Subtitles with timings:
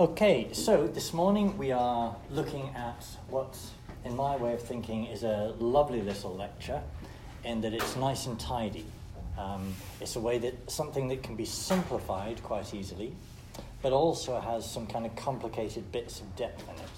[0.00, 3.54] Okay, so this morning we are looking at what,
[4.02, 6.80] in my way of thinking, is a lovely little lecture
[7.44, 8.86] in that it's nice and tidy.
[9.36, 13.14] Um, it's a way that something that can be simplified quite easily,
[13.82, 16.90] but also has some kind of complicated bits of depth in it.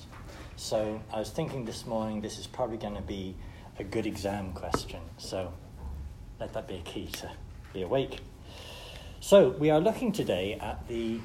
[0.55, 3.34] So I was thinking this morning this is probably going to be
[3.80, 5.00] a good exam question.
[5.19, 5.53] So
[6.39, 7.32] let that be a key to
[7.73, 8.21] be awake.
[9.19, 11.19] So we are looking today at the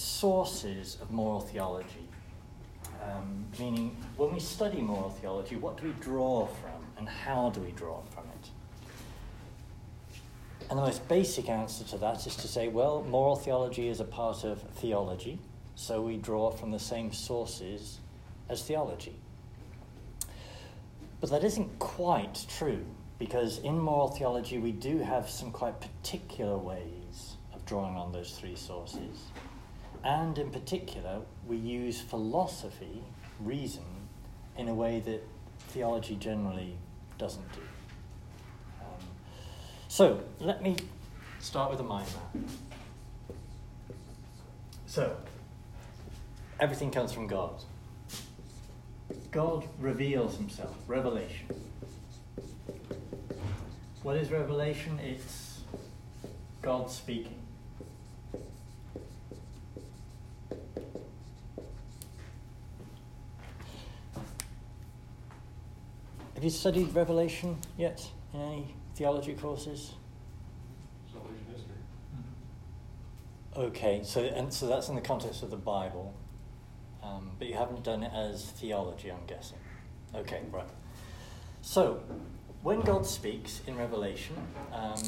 [0.00, 2.08] sources of moral theology.
[3.02, 7.60] Um, meaning, when we study moral theology, what do we draw from and how do
[7.60, 8.50] we draw from it?
[10.68, 14.04] And the most basic answer to that is to say, well, moral theology is a
[14.04, 15.38] part of theology,
[15.74, 17.98] so we draw from the same sources
[18.48, 19.16] as theology.
[21.20, 22.84] But that isn't quite true,
[23.18, 28.38] because in moral theology we do have some quite particular ways of drawing on those
[28.38, 29.24] three sources.
[30.02, 33.02] And in particular, we use philosophy,
[33.38, 33.84] reason,
[34.56, 35.22] in a way that
[35.68, 36.76] theology generally
[37.18, 37.60] doesn't do.
[38.80, 39.06] Um,
[39.88, 40.76] so, let me
[41.38, 42.44] start with a mind map.
[44.86, 45.16] So,
[46.58, 47.62] everything comes from God.
[49.30, 51.46] God reveals himself, revelation.
[54.02, 54.98] What is revelation?
[54.98, 55.60] It's
[56.62, 57.39] God speaking.
[66.40, 68.02] Have you studied Revelation yet
[68.32, 69.92] in any theology courses?
[71.12, 71.74] Salvation history.
[73.54, 76.14] Okay, so and so that's in the context of the Bible,
[77.02, 79.58] um, but you haven't done it as theology, I'm guessing.
[80.14, 80.64] Okay, right.
[81.60, 82.02] So,
[82.62, 84.36] when God speaks in Revelation,
[84.72, 85.02] um,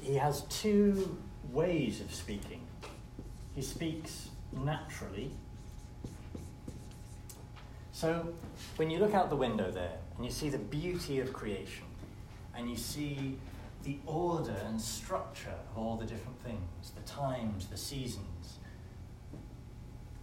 [0.00, 1.18] He has two
[1.52, 2.62] ways of speaking.
[3.54, 5.32] He speaks naturally.
[7.92, 8.32] So,
[8.76, 11.86] when you look out the window there and you see the beauty of creation,
[12.54, 13.38] and you see
[13.84, 18.58] the order and structure of all the different things, the times, the seasons,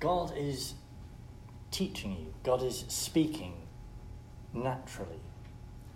[0.02, 0.74] God is
[1.72, 3.54] teaching you, God is speaking
[4.54, 5.22] naturally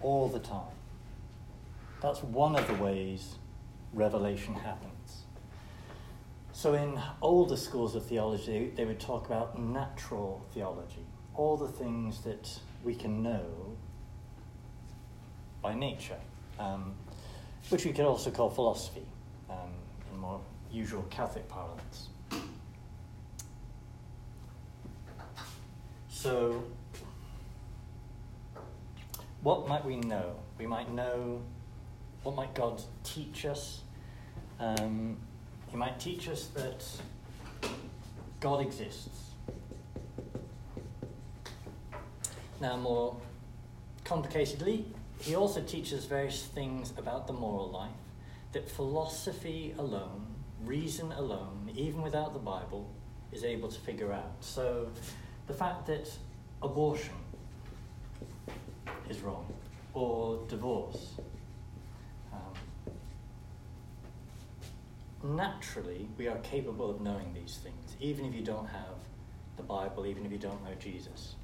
[0.01, 0.75] all the time.
[2.01, 3.35] That's one of the ways
[3.93, 5.23] revelation happens.
[6.53, 11.05] So, in older schools of theology, they would talk about natural theology,
[11.35, 12.49] all the things that
[12.83, 13.45] we can know
[15.61, 16.17] by nature,
[16.59, 16.93] um,
[17.69, 19.05] which we could also call philosophy
[19.49, 19.69] um,
[20.11, 20.39] in more
[20.71, 22.09] usual Catholic parlance.
[26.09, 26.63] So,
[29.41, 30.35] what might we know?
[30.57, 31.41] We might know
[32.23, 33.81] what might God teach us.
[34.59, 35.17] Um,
[35.69, 36.83] he might teach us that
[38.39, 39.31] God exists.
[42.59, 43.15] Now, more
[44.03, 44.83] complicatedly,
[45.19, 47.91] he also teaches various things about the moral life
[48.53, 50.25] that philosophy alone,
[50.63, 52.89] reason alone, even without the Bible,
[53.31, 54.31] is able to figure out.
[54.39, 54.89] So,
[55.47, 56.09] the fact that
[56.61, 57.13] abortion
[59.09, 59.45] is wrong,
[59.93, 61.15] or divorce.
[62.33, 62.53] Um,
[65.35, 68.95] naturally, we are capable of knowing these things, even if you don't have
[69.57, 71.35] the Bible, even if you don't know Jesus.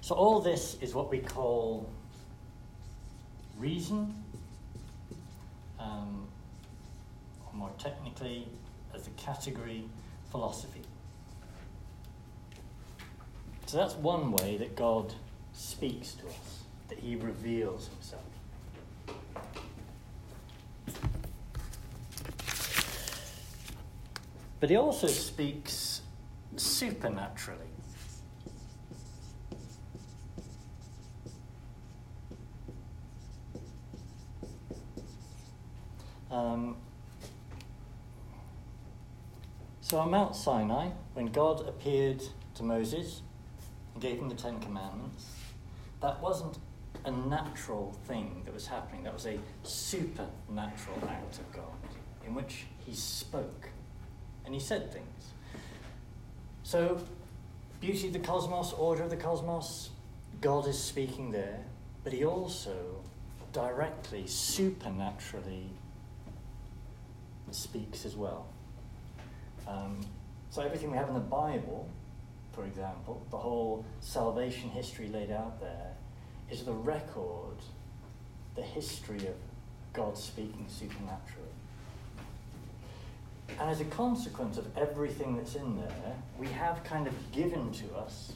[0.00, 1.88] So, all this is what we call
[3.60, 4.14] reason,
[5.78, 6.26] um,
[7.46, 8.48] or more technically,
[8.94, 9.84] as a category,
[10.30, 10.80] philosophy.
[13.66, 15.14] So that's one way that God
[15.52, 18.22] speaks to us, that He reveals Himself.
[24.58, 26.02] But He also speaks
[26.56, 27.69] supernaturally.
[36.30, 36.76] Um,
[39.80, 42.22] so on Mount Sinai, when God appeared
[42.54, 43.22] to Moses
[43.94, 45.26] and gave him the Ten Commandments,
[46.00, 46.58] that wasn't
[47.04, 49.02] a natural thing that was happening.
[49.02, 51.64] That was a supernatural act of God
[52.26, 53.70] in which he spoke
[54.44, 55.32] and he said things.
[56.62, 57.00] So,
[57.80, 59.90] beauty of the cosmos, order of the cosmos,
[60.40, 61.64] God is speaking there,
[62.04, 63.02] but he also
[63.52, 65.70] directly, supernaturally
[67.54, 68.46] speaks as well.
[69.66, 70.00] Um,
[70.50, 71.88] so everything we have in the Bible,
[72.52, 75.92] for example, the whole salvation history laid out there,
[76.50, 77.56] is the record,
[78.56, 79.34] the history of
[79.92, 81.48] God speaking supernaturally.
[83.58, 87.94] And as a consequence of everything that's in there, we have kind of given to
[87.96, 88.32] us,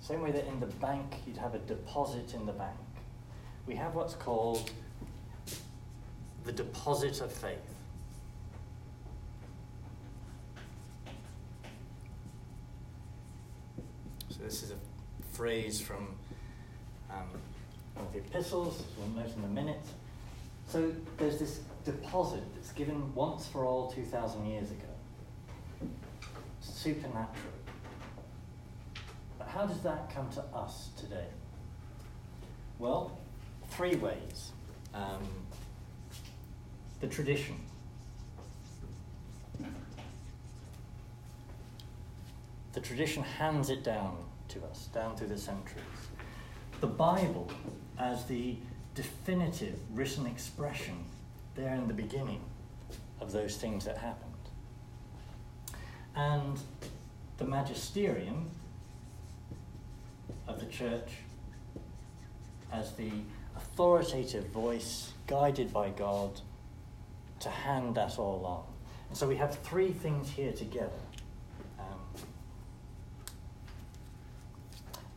[0.00, 2.76] same way that in the bank you'd have a deposit in the bank,
[3.66, 4.70] we have what's called
[6.44, 7.58] the deposit of faith.
[14.30, 16.08] So this is a phrase from
[17.08, 17.28] um,
[17.94, 19.86] one of the epistles, we'll note in a minute.
[20.66, 25.88] So there's this deposit that's given once for all 2,000 years ago.
[26.60, 27.28] Supernatural.
[29.38, 31.28] But how does that come to us today?
[32.80, 33.20] Well,
[33.68, 34.50] three ways.
[34.92, 35.28] Um,
[36.98, 37.54] the tradition.
[42.72, 44.16] The tradition hands it down
[44.50, 45.84] to us, down through the centuries.
[46.80, 47.50] The Bible
[47.98, 48.56] as the
[48.94, 51.04] definitive written expression
[51.54, 52.40] there in the beginning
[53.20, 54.30] of those things that happened.
[56.14, 56.58] And
[57.38, 58.50] the magisterium
[60.46, 61.10] of the church
[62.72, 63.10] as the
[63.56, 66.40] authoritative voice guided by God
[67.40, 68.64] to hand that all on.
[69.08, 70.90] And so we have three things here together.
[71.78, 71.98] Um,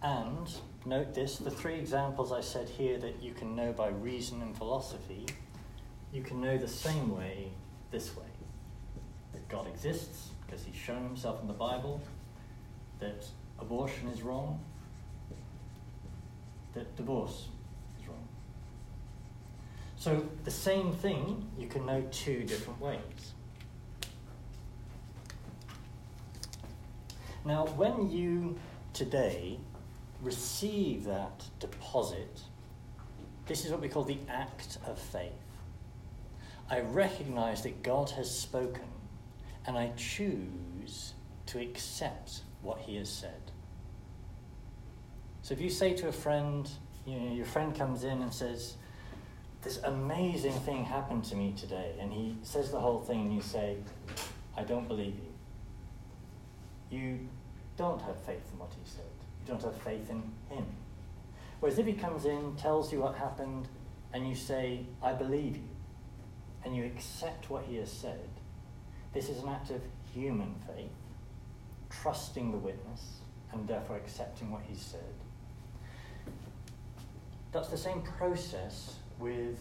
[0.04, 0.54] and
[0.86, 4.56] note this the three examples I said here that you can know by reason and
[4.56, 5.26] philosophy,
[6.12, 7.48] you can know the same way
[7.90, 8.26] this way
[9.32, 12.02] that God exists because he's shown himself in the Bible,
[13.00, 13.26] that
[13.60, 14.60] abortion is wrong,
[16.74, 17.48] that divorce
[18.00, 18.28] is wrong.
[19.96, 23.00] So the same thing you can know two different ways.
[27.46, 28.58] Now, when you
[28.94, 29.60] today
[30.24, 32.42] receive that deposit,
[33.46, 35.32] this is what we call the act of faith.
[36.70, 38.86] I recognize that God has spoken
[39.68, 41.14] and I choose
[41.48, 43.52] to accept what he has said.
[45.42, 46.70] So if you say to a friend,
[47.06, 48.76] you know, your friend comes in and says,
[49.62, 53.42] This amazing thing happened to me today, and he says the whole thing, and you
[53.42, 53.78] say,
[54.56, 55.16] I don't believe
[56.90, 56.98] you.
[56.98, 57.20] You
[57.76, 59.04] don't have faith in what he said.
[59.46, 60.66] You don't have faith in him.
[61.60, 63.68] Whereas if he comes in, tells you what happened,
[64.14, 65.70] and you say, I believe you,
[66.64, 68.30] and you accept what he has said,
[69.14, 69.82] this is an act of
[70.14, 70.92] human faith,
[71.90, 73.20] trusting the witness,
[73.52, 75.14] and therefore accepting what he said.
[77.52, 79.58] That's the same process with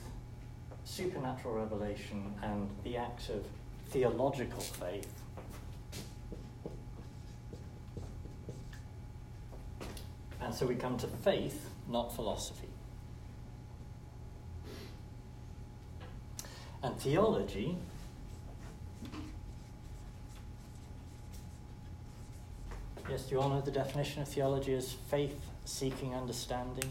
[0.84, 3.44] supernatural revelation and the act of
[3.90, 5.21] theological faith.
[10.42, 12.68] And so we come to faith, not philosophy.
[16.82, 17.76] And theology
[23.12, 26.90] Yes, do you all know the definition of theology as faith seeking understanding?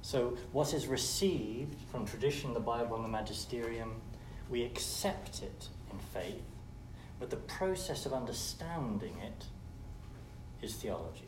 [0.00, 4.00] So, what is received from tradition, the Bible, and the magisterium,
[4.48, 6.42] we accept it in faith,
[7.20, 9.44] but the process of understanding it
[10.64, 11.21] is theology.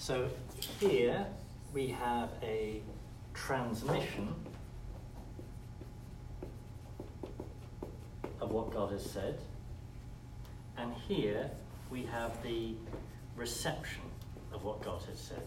[0.00, 0.28] So
[0.80, 1.26] here
[1.74, 2.80] we have a
[3.34, 4.34] transmission
[8.40, 9.38] of what God has said,
[10.78, 11.50] and here
[11.90, 12.72] we have the
[13.36, 14.00] reception
[14.54, 15.46] of what God has said.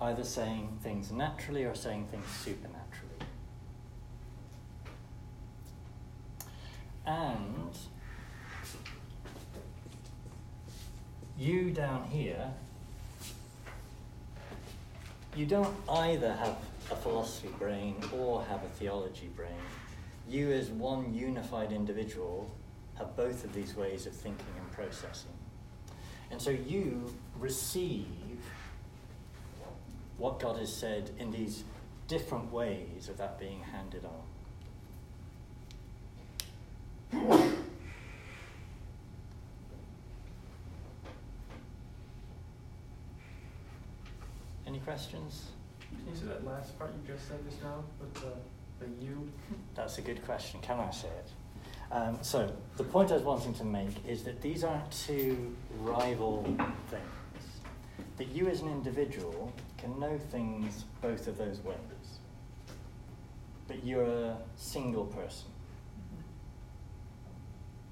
[0.00, 3.18] Either saying things naturally or saying things supernaturally.
[7.04, 7.76] And
[11.38, 12.50] you down here,
[15.36, 16.56] you don't either have
[16.90, 19.50] a philosophy brain or have a theology brain.
[20.28, 22.50] You, as one unified individual,
[22.96, 25.30] have both of these ways of thinking and processing.
[26.30, 28.06] And so you receive
[30.18, 31.62] what God has said in these
[32.08, 34.24] different ways of that being handed on.
[44.66, 45.48] Any questions?
[45.90, 48.32] Can you say that last part you just said just now with the,
[48.80, 49.30] the you?
[49.74, 50.60] That's a good question.
[50.62, 51.30] Can I say it?
[51.92, 56.42] Um, so, the point I was wanting to make is that these aren't two rival
[56.88, 57.44] things.
[58.16, 62.08] That you as an individual can know things both of those ways.
[63.66, 65.50] but you're a single person.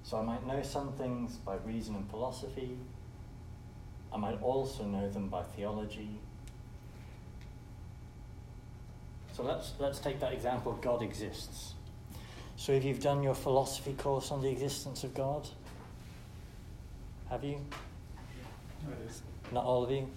[0.02, 2.78] So I might know some things by reason and philosophy.
[4.10, 6.20] I might also know them by theology.
[9.36, 11.74] So let's, let's take that example God exists.
[12.56, 15.46] So if you've done your philosophy course on the existence of God,
[17.28, 17.60] have you?
[18.86, 18.94] No,
[19.52, 20.08] Not all of you?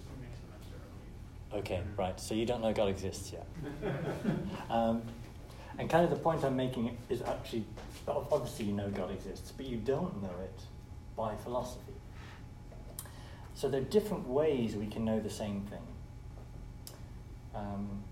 [1.52, 2.18] Okay, right.
[2.18, 3.46] So you don't know God exists yet.
[4.70, 5.02] um,
[5.78, 7.66] and kind of the point I'm making is actually,
[8.08, 10.60] obviously you know God exists, but you don't know it
[11.14, 11.92] by philosophy.
[13.52, 15.82] So there are different ways we can know the same thing.
[17.54, 18.02] Um,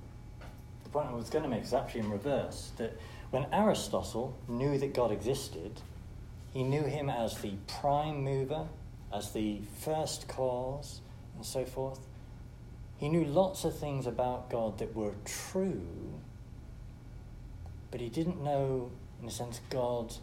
[0.88, 2.97] the point I was going to make is actually in reverse that
[3.30, 5.83] when Aristotle knew that God existed,
[6.52, 8.66] he knew him as the prime mover,
[9.12, 11.00] as the first cause,
[11.37, 12.00] and so forth.
[12.97, 15.87] He knew lots of things about God that were true,
[17.90, 18.90] but he didn't know,
[19.21, 20.14] in a sense, God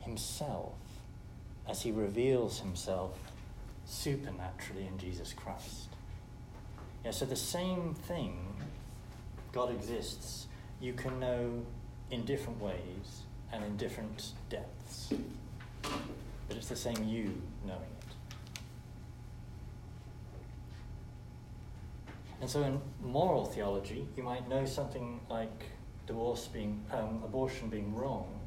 [0.00, 0.74] himself
[1.68, 3.18] as he reveals himself
[3.84, 5.88] supernaturally in Jesus Christ.
[7.04, 8.45] Yeah, so the same thing,
[9.56, 10.48] God exists,
[10.82, 11.64] you can know
[12.10, 15.14] in different ways and in different depths.
[15.80, 18.04] But it's the same you knowing it.
[22.42, 25.62] And so in moral theology, you might know something like
[26.06, 28.38] divorce being, um, abortion being wrong,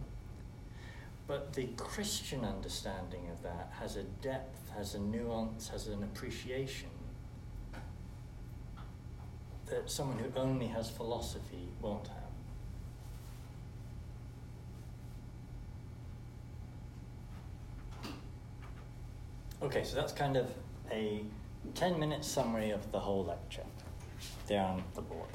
[1.25, 6.89] but the Christian understanding of that has a depth, has a nuance, has an appreciation
[9.69, 12.17] that someone who only has philosophy won't have.
[19.61, 20.49] Okay, so that's kind of
[20.91, 21.21] a
[21.75, 23.63] 10 minute summary of the whole lecture
[24.47, 25.29] there on the board.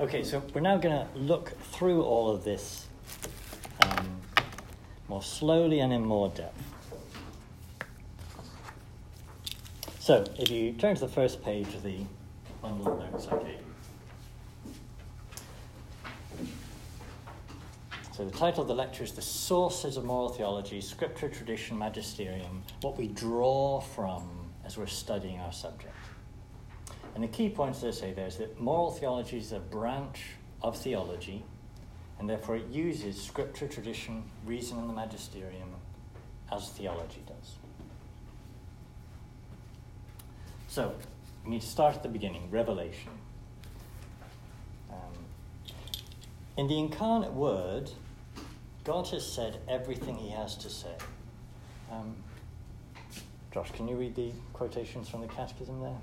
[0.00, 2.86] Okay, so we're now going to look through all of this
[3.82, 4.20] um,
[5.08, 6.60] more slowly and in more depth.
[10.00, 12.00] So, if you turn to the first page of the
[12.70, 13.58] notes I gave you.
[18.12, 22.62] So, the title of the lecture is The Sources of Moral Theology Scripture, Tradition, Magisterium,
[22.80, 25.94] what we draw from as we're studying our subject.
[27.14, 30.26] And the key points they say there is that moral theology is a branch
[30.62, 31.44] of theology,
[32.18, 35.74] and therefore it uses scripture, tradition, reason, and the magisterium
[36.52, 37.56] as theology does.
[40.68, 40.94] So,
[41.44, 43.10] we need to start at the beginning Revelation.
[44.90, 44.98] Um,
[46.56, 47.90] in the incarnate word,
[48.84, 50.94] God has said everything he has to say.
[51.90, 52.16] Um,
[53.52, 55.96] Josh, can you read the quotations from the Catechism there?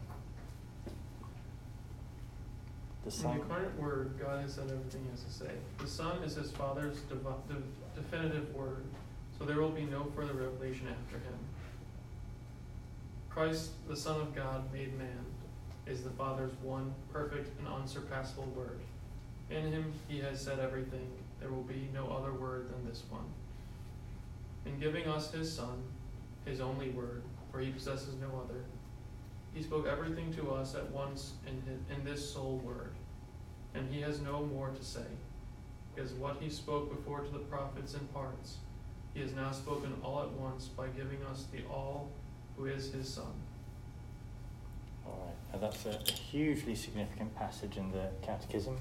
[3.04, 3.32] The Son.
[3.32, 5.52] In the incarnate Word, God has said everything He has to say.
[5.80, 6.98] The Son is His Father's
[7.96, 8.86] definitive Word,
[9.38, 11.34] so there will be no further revelation after Him.
[13.30, 15.26] Christ, the Son of God, made man,
[15.88, 18.80] is the Father's one perfect and unsurpassable Word.
[19.50, 21.08] In Him He has said everything.
[21.40, 23.26] There will be no other Word than this one.
[24.66, 25.82] In giving us His Son,
[26.46, 28.62] His only Word, for He possesses no other,
[29.54, 32.94] he spoke everything to us at once in, his, in this sole word,
[33.74, 35.06] and he has no more to say,
[35.94, 38.58] because what he spoke before to the prophets in parts,
[39.14, 42.10] he has now spoken all at once by giving us the all
[42.56, 43.34] who is his Son.
[45.06, 48.78] All right, now that's a, hugely significant passage in the Catechism.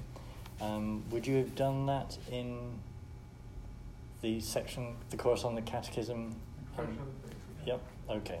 [0.61, 2.79] Um, would you have done that in
[4.21, 6.35] the section, the course on the Catechism?
[6.77, 6.97] Um,
[7.65, 8.39] yep, okay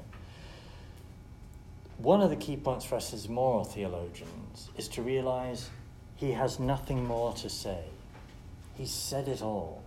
[2.01, 5.69] one of the key points for us as moral theologians is to realize
[6.15, 7.83] he has nothing more to say.
[8.75, 9.83] He said it all.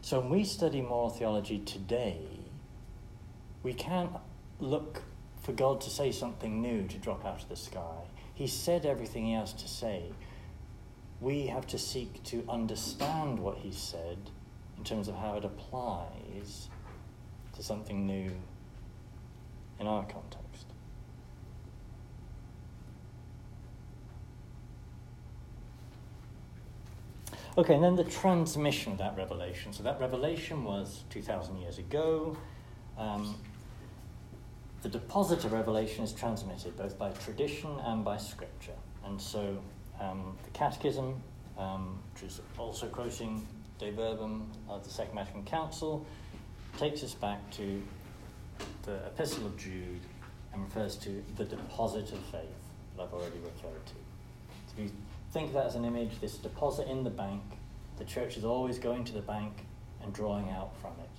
[0.00, 2.22] So when we study moral theology today,
[3.62, 4.12] we can't
[4.58, 5.02] look
[5.40, 8.04] for God to say something new to drop out of the sky.
[8.34, 10.12] He said everything he has to say.
[11.20, 14.18] We have to seek to understand what he said
[14.78, 16.68] in terms of how it applies
[17.54, 18.30] to something new
[19.78, 20.66] in our context.
[27.58, 29.72] Okay, and then the transmission of that revelation.
[29.72, 32.36] So that revelation was 2,000 years ago.
[32.96, 33.34] Um,
[34.82, 38.78] the deposit of revelation is transmitted both by tradition and by scripture.
[39.04, 39.58] And so
[40.00, 41.20] um, the Catechism,
[41.58, 43.46] um, which is also quoting
[43.78, 46.06] Dei Verbum of the Second Vatican Council,
[46.78, 47.82] takes us back to
[48.82, 50.00] the Epistle of Jude
[50.52, 52.42] and refers to the deposit of faith
[52.96, 53.94] that I've already referred to.
[54.66, 54.90] So if you
[55.32, 57.42] think of that as an image, this deposit in the bank,
[58.00, 59.52] The church is always going to the bank
[60.02, 61.09] and drawing out from it.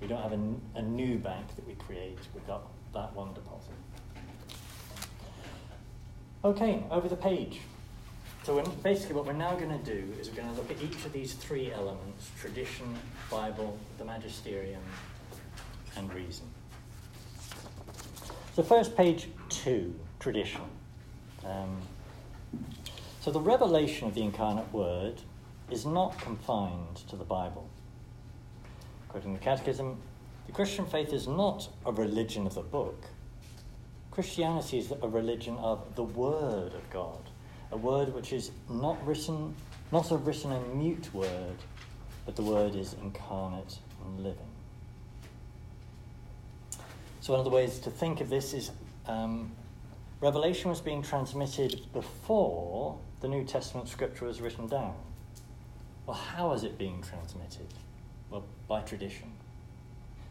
[0.00, 2.62] We don't have a, a new bank that we create, we've got
[2.92, 3.72] that one deposit.
[6.44, 7.60] Okay, over the page.
[8.44, 11.04] So basically, what we're now going to do is we're going to look at each
[11.04, 12.96] of these three elements tradition,
[13.28, 14.82] Bible, the magisterium,
[15.96, 16.46] and reason.
[18.54, 20.60] So, first, page two tradition.
[21.44, 21.82] Um,
[23.20, 25.20] so, the revelation of the incarnate Word
[25.70, 27.65] is not confined to the Bible.
[29.16, 29.96] Quoting the Catechism,
[30.44, 33.02] the Christian faith is not a religion of the book.
[34.10, 37.30] Christianity is a religion of the Word of God,
[37.72, 39.54] a word which is not written,
[39.90, 41.56] not a written and mute word,
[42.26, 44.50] but the Word is incarnate and living.
[47.20, 48.70] So, one of the ways to think of this is
[49.06, 49.50] um,
[50.20, 54.94] Revelation was being transmitted before the New Testament scripture was written down.
[56.04, 57.72] Well, how is it being transmitted?
[58.68, 59.32] By tradition.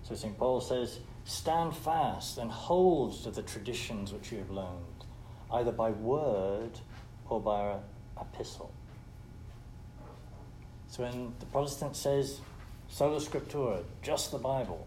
[0.03, 0.37] So St.
[0.37, 5.05] Paul says, Stand fast and hold to the traditions which you have learned,
[5.51, 6.79] either by word
[7.27, 7.77] or by
[8.19, 8.71] epistle.
[10.87, 12.39] So when the Protestant says,
[12.87, 14.85] Sola Scriptura, just the Bible,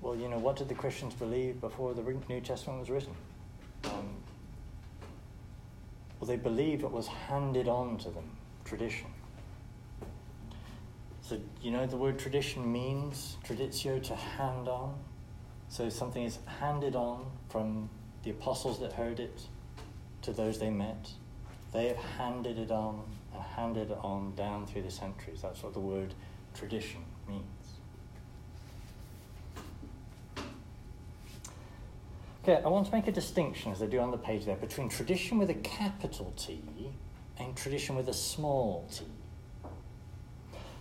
[0.00, 3.12] well, you know, what did the Christians believe before the New Testament was written?
[3.84, 4.16] Um,
[6.18, 8.28] well, they believed what was handed on to them,
[8.64, 9.06] tradition.
[11.28, 14.94] So, you know, the word tradition means, traditio, to hand on.
[15.68, 17.90] So something is handed on from
[18.22, 19.42] the apostles that heard it
[20.22, 21.10] to those they met.
[21.70, 23.02] They have handed it on
[23.34, 25.42] and handed it on down through the centuries.
[25.42, 26.14] That's what the word
[26.54, 27.44] tradition means.
[32.42, 34.88] Okay, I want to make a distinction, as I do on the page there, between
[34.88, 36.62] tradition with a capital T
[37.38, 39.04] and tradition with a small t.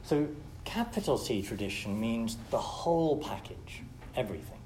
[0.08, 0.26] So,
[0.64, 3.84] capital T tradition means the whole package,
[4.16, 4.62] everything.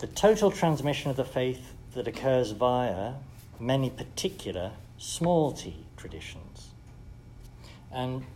[0.00, 3.14] The total transmission of the faith that occurs via
[3.58, 6.72] many particular small t traditions.
[7.90, 8.26] And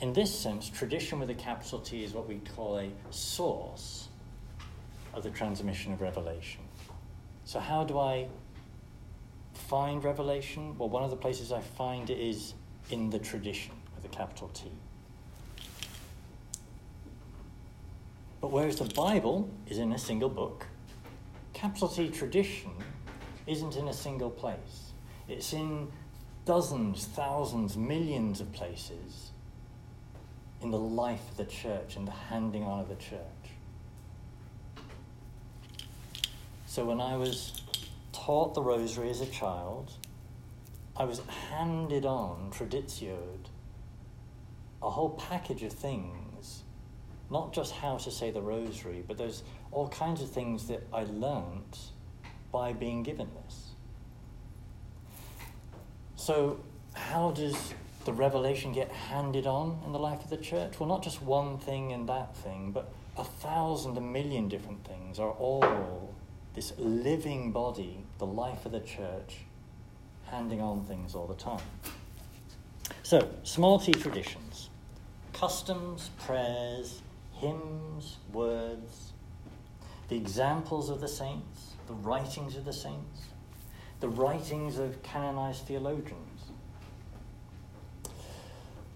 [0.00, 4.08] in this sense, tradition with a capital T is what we call a source
[5.12, 6.62] of the transmission of revelation.
[7.44, 8.28] So, how do I
[9.52, 10.78] find revelation?
[10.78, 12.54] Well, one of the places I find it is
[12.90, 14.70] in the tradition with a capital T.
[18.46, 20.68] But whereas the Bible is in a single book,
[21.52, 22.70] capital T tradition
[23.44, 24.92] isn't in a single place.
[25.26, 25.88] It's in
[26.44, 29.32] dozens, thousands, millions of places
[30.62, 33.18] in the life of the church and the handing on of the church.
[36.66, 37.62] So when I was
[38.12, 39.90] taught the rosary as a child,
[40.96, 43.48] I was handed on, traditioed,
[44.80, 46.25] a whole package of things.
[47.30, 51.04] Not just how to say the rosary, but there's all kinds of things that I
[51.04, 51.78] learnt
[52.52, 53.70] by being given this.
[56.14, 56.60] So,
[56.94, 60.78] how does the revelation get handed on in the life of the church?
[60.78, 65.18] Well, not just one thing and that thing, but a thousand, a million different things
[65.18, 66.14] are all
[66.54, 69.38] this living body, the life of the church,
[70.26, 71.62] handing on things all the time.
[73.02, 74.70] So, small t traditions,
[75.32, 77.02] customs, prayers,
[77.36, 79.12] hymns, words,
[80.08, 83.22] the examples of the saints, the writings of the saints,
[84.00, 86.42] the writings of canonized theologians.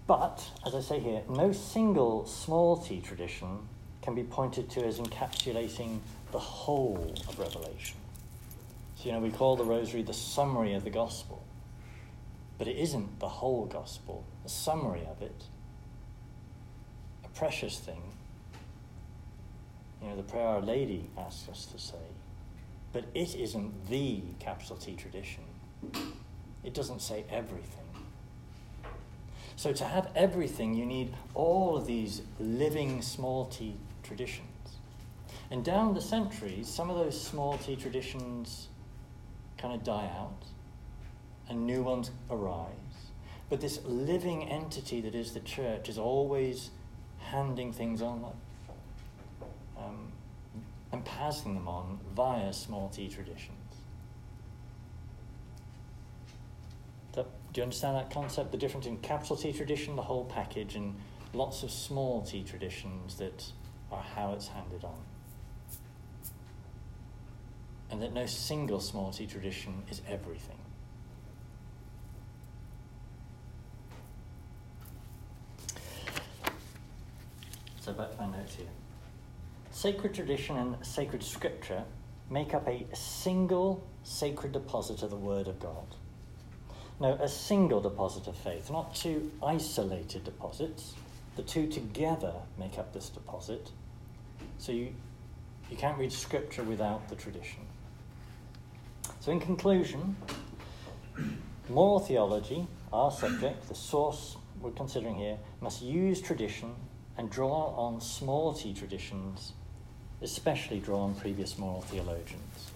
[0.07, 3.59] But, as I say here, no single small t tradition
[4.01, 5.99] can be pointed to as encapsulating
[6.31, 7.97] the whole of Revelation.
[8.95, 11.43] So, you know, we call the Rosary the summary of the Gospel,
[12.57, 15.45] but it isn't the whole Gospel, a summary of it,
[17.23, 18.01] a precious thing.
[20.01, 21.97] You know, the prayer Our Lady asks us to say,
[22.91, 25.43] but it isn't the capital T tradition.
[26.63, 27.81] It doesn't say everything.
[29.55, 34.47] So, to have everything, you need all of these living small t traditions.
[35.51, 38.69] And down the centuries, some of those small t traditions
[39.57, 40.45] kind of die out
[41.49, 42.71] and new ones arise.
[43.49, 46.71] But this living entity that is the church is always
[47.19, 48.33] handing things on um,
[51.01, 53.57] and passing them on via small t traditions.
[57.13, 58.53] Do you understand that concept?
[58.53, 60.95] The difference in capital T tradition, the whole package, and
[61.33, 63.51] lots of small t traditions that
[63.91, 64.95] are how it's handed on.
[67.89, 70.55] And that no single small t tradition is everything.
[77.81, 78.67] So back to my notes here.
[79.81, 81.83] Sacred tradition and sacred scripture
[82.29, 85.95] make up a single sacred deposit of the Word of God.
[86.99, 90.93] No, a single deposit of faith, not two isolated deposits.
[91.35, 93.71] The two together make up this deposit.
[94.59, 94.93] So you,
[95.71, 97.61] you can't read scripture without the tradition.
[99.19, 100.15] So, in conclusion,
[101.69, 106.75] moral theology, our subject, the source we're considering here, must use tradition
[107.17, 109.53] and draw on small t traditions,
[110.21, 112.71] especially draw on previous moral theologians.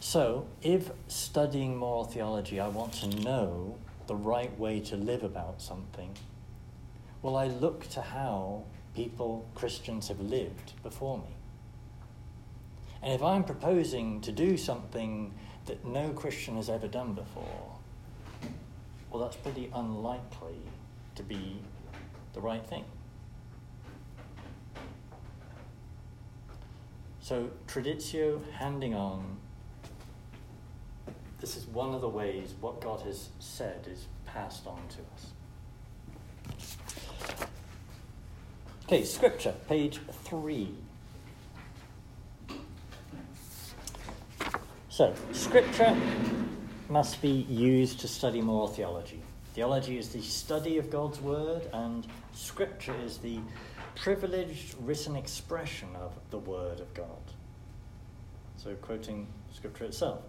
[0.00, 5.60] So, if studying moral theology, I want to know the right way to live about
[5.60, 6.14] something,
[7.22, 8.64] well, I look to how
[8.94, 11.34] people, Christians, have lived before me.
[13.02, 15.34] And if I'm proposing to do something
[15.66, 17.72] that no Christian has ever done before,
[19.10, 20.60] well, that's pretty unlikely
[21.16, 21.58] to be
[22.32, 22.84] the right thing.
[27.26, 29.38] So, traditio, handing on,
[31.40, 35.32] this is one of the ways what God has said is passed on to us.
[38.84, 40.72] Okay, scripture, page three.
[44.88, 45.96] So, scripture
[46.88, 49.20] must be used to study more theology.
[49.52, 53.40] Theology is the study of God's word, and scripture is the
[53.96, 57.32] privileged written expression of the word of God.
[58.56, 60.20] So, quoting scripture itself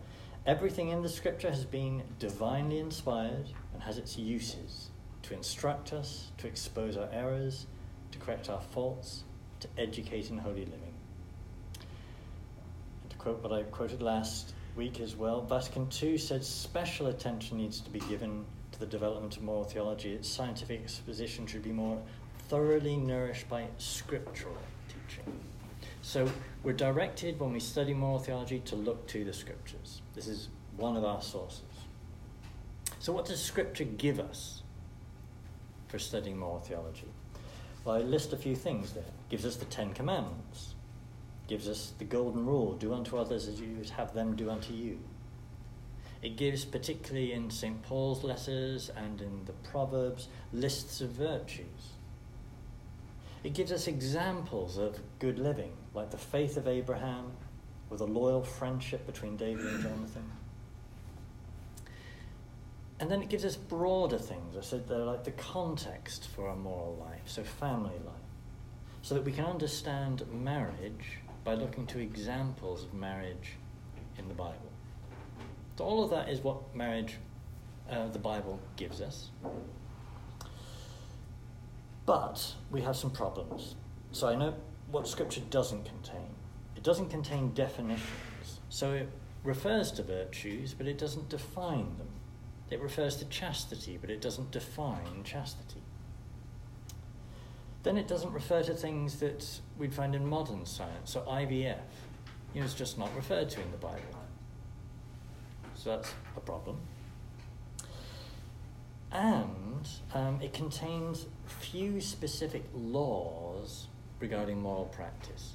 [0.46, 4.90] everything in the scripture has been divinely inspired and has its uses
[5.24, 7.68] to instruct us, to expose our errors,
[8.12, 9.24] to correct our faults,
[9.60, 10.94] to educate in holy living.
[13.04, 17.58] And to quote what I quoted last week as well, Vatican II said special attention
[17.58, 20.14] needs to be given to the development of moral theology.
[20.14, 22.02] Its scientific exposition should be more
[22.48, 24.58] thoroughly nourished by scriptural
[24.88, 25.40] teaching.
[26.02, 26.30] So
[26.64, 30.02] we're directed when we study moral theology to look to the scriptures.
[30.16, 31.62] This is one of our sources.
[33.00, 34.64] So, what does scripture give us
[35.88, 37.08] for studying moral theology?
[37.84, 39.04] Well, I list a few things there.
[39.04, 40.76] It gives us the Ten Commandments
[41.48, 44.74] gives us the golden rule do unto others as you would have them do unto
[44.74, 45.00] you.
[46.22, 47.82] It gives, particularly in St.
[47.84, 51.94] Paul's letters and in the Proverbs, lists of virtues.
[53.44, 57.32] It gives us examples of good living, like the faith of Abraham,
[57.90, 60.32] with a loyal friendship between David and Jonathan.
[63.00, 64.58] And then it gives us broader things.
[64.58, 68.16] I said they're like the context for our moral life, so family life,
[69.04, 73.54] so that we can understand marriage by looking to examples of marriage
[74.18, 74.72] in the Bible.
[75.78, 77.18] So, all of that is what marriage,
[77.90, 79.30] uh, the Bible, gives us.
[82.08, 83.76] But we have some problems.
[84.12, 84.56] So, I know
[84.90, 86.30] what Scripture doesn't contain.
[86.76, 88.62] It doesn't contain definitions.
[88.70, 89.10] So, it
[89.44, 92.08] refers to virtues, but it doesn't define them.
[92.70, 95.82] It refers to chastity, but it doesn't define chastity.
[97.84, 99.46] Then it doesn't refer to things that
[99.78, 101.12] we'd find in modern science.
[101.12, 101.78] So IVF,
[102.54, 104.02] you know, it's just not referred to in the Bible.
[105.76, 106.80] So that's a problem.
[109.12, 113.88] And um, it contains few specific laws
[114.20, 115.54] regarding moral practice.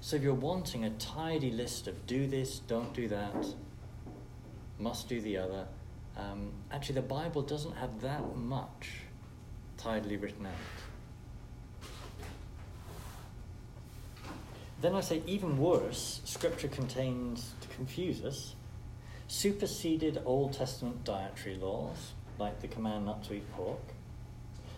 [0.00, 3.46] So if you're wanting a tidy list of do this, don't do that,
[4.78, 5.66] must do the other,
[6.16, 9.00] um, actually the Bible doesn't have that much
[9.76, 10.52] tidily written out.
[14.80, 18.54] Then I say, even worse, Scripture contains, to confuse us,
[19.28, 23.93] superseded Old Testament dietary laws, like the command not to eat pork,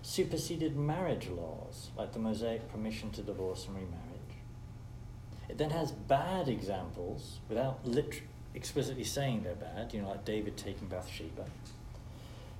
[0.06, 4.02] superseded marriage laws, like the Mosaic permission to divorce and remarriage.
[5.48, 8.22] It then has bad examples, without lit-
[8.54, 11.46] explicitly saying they're bad, you know, like David taking Bathsheba.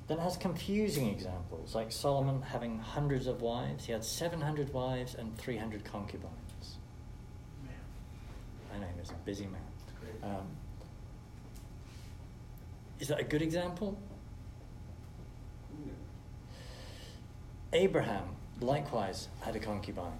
[0.09, 3.87] Then it has confusing examples, like Solomon having hundreds of wives.
[3.87, 6.79] He had 700 wives and 300 concubines.
[8.75, 9.61] I know he was a busy man.
[10.25, 10.47] Um,
[12.99, 13.97] is that a good example?
[17.73, 18.25] Abraham
[18.61, 20.19] likewise had a concubine.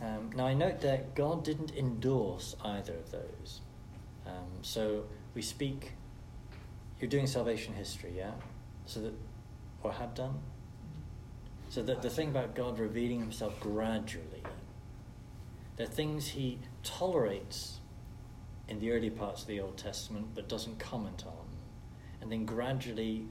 [0.00, 3.60] Um, now I note that God didn't endorse either of those.
[4.26, 5.04] Um, so
[5.34, 5.92] we speak,
[7.00, 8.32] you're doing salvation history, yeah?
[8.86, 9.14] So that,
[9.82, 10.38] or have done?
[11.68, 14.42] So that the thing about God revealing himself gradually
[15.80, 17.80] there are things he tolerates
[18.68, 21.46] in the early parts of the Old Testament but doesn't comment on.
[22.20, 23.24] And then gradually,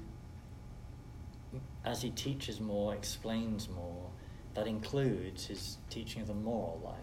[1.85, 4.09] as he teaches more, explains more,
[4.53, 6.95] that includes his teaching of the moral life.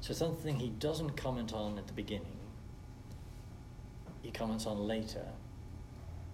[0.00, 2.38] So something he doesn't comment on at the beginning,
[4.22, 5.26] he comments on later,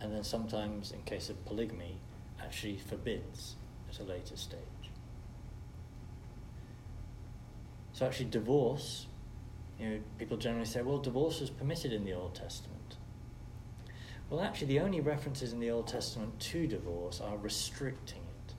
[0.01, 1.97] and then sometimes, in case of polygamy,
[2.41, 3.57] actually forbids
[3.89, 4.59] at a later stage.
[7.93, 9.07] So actually, divorce,
[9.79, 12.82] you know, people generally say, well, divorce is permitted in the Old Testament.
[14.33, 18.55] Well, actually, the only references in the Old Testament to divorce are restricting it.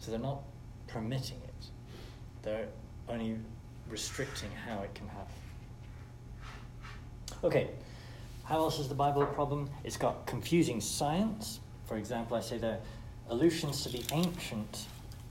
[0.00, 0.42] So they're not
[0.88, 1.66] permitting it,
[2.42, 2.66] they're
[3.08, 3.38] only
[3.88, 5.32] restricting how it can happen.
[7.44, 7.70] Okay,
[8.42, 9.70] how else is the Bible a problem?
[9.84, 11.60] It's got confusing science.
[11.84, 14.86] For example, I say there are allusions to the ancient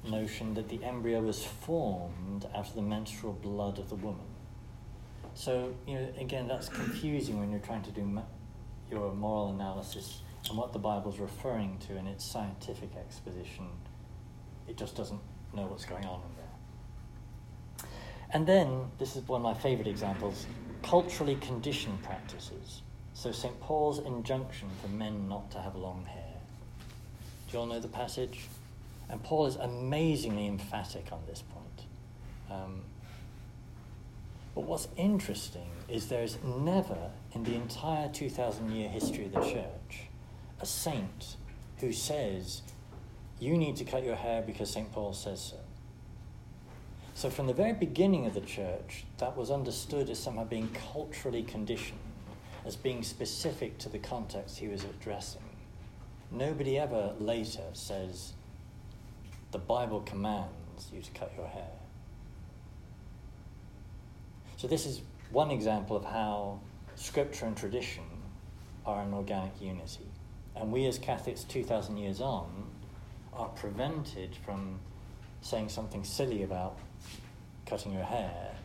[0.10, 4.24] notion that the embryo was formed out of the menstrual blood of the woman.
[5.34, 8.06] So, you know, again, that's confusing when you're trying to do
[8.90, 13.68] your moral analysis and what the Bible's referring to in its scientific exposition.
[14.68, 15.20] It just doesn't
[15.54, 17.90] know what's going on in there.
[18.32, 20.46] And then, this is one of my favorite examples
[20.84, 22.82] culturally conditioned practices.
[23.14, 23.60] So, St.
[23.62, 26.34] Paul's injunction for men not to have long hair.
[27.48, 28.48] Do you all know the passage?
[29.10, 31.88] And Paul is amazingly emphatic on this point.
[32.52, 32.82] Um,
[34.58, 40.08] but what's interesting is there's never, in the entire 2,000 year history of the church,
[40.60, 41.36] a saint
[41.78, 42.64] who says,
[43.40, 44.92] You need to cut your hair because St.
[44.92, 45.58] Paul says so.
[47.14, 51.44] So, from the very beginning of the church, that was understood as somehow being culturally
[51.44, 52.00] conditioned,
[52.66, 55.44] as being specific to the context he was addressing.
[56.32, 58.34] Nobody ever later says,
[59.52, 61.70] the Bible commands you to cut your hair.
[64.58, 66.60] So, this is one example of how
[66.96, 68.04] scripture and tradition
[68.88, 70.08] are an organic unity.
[70.56, 72.66] And we, as Catholics, 2,000 years on,
[73.34, 74.80] are prevented from
[75.42, 76.80] saying something silly about
[77.68, 78.56] cutting your hair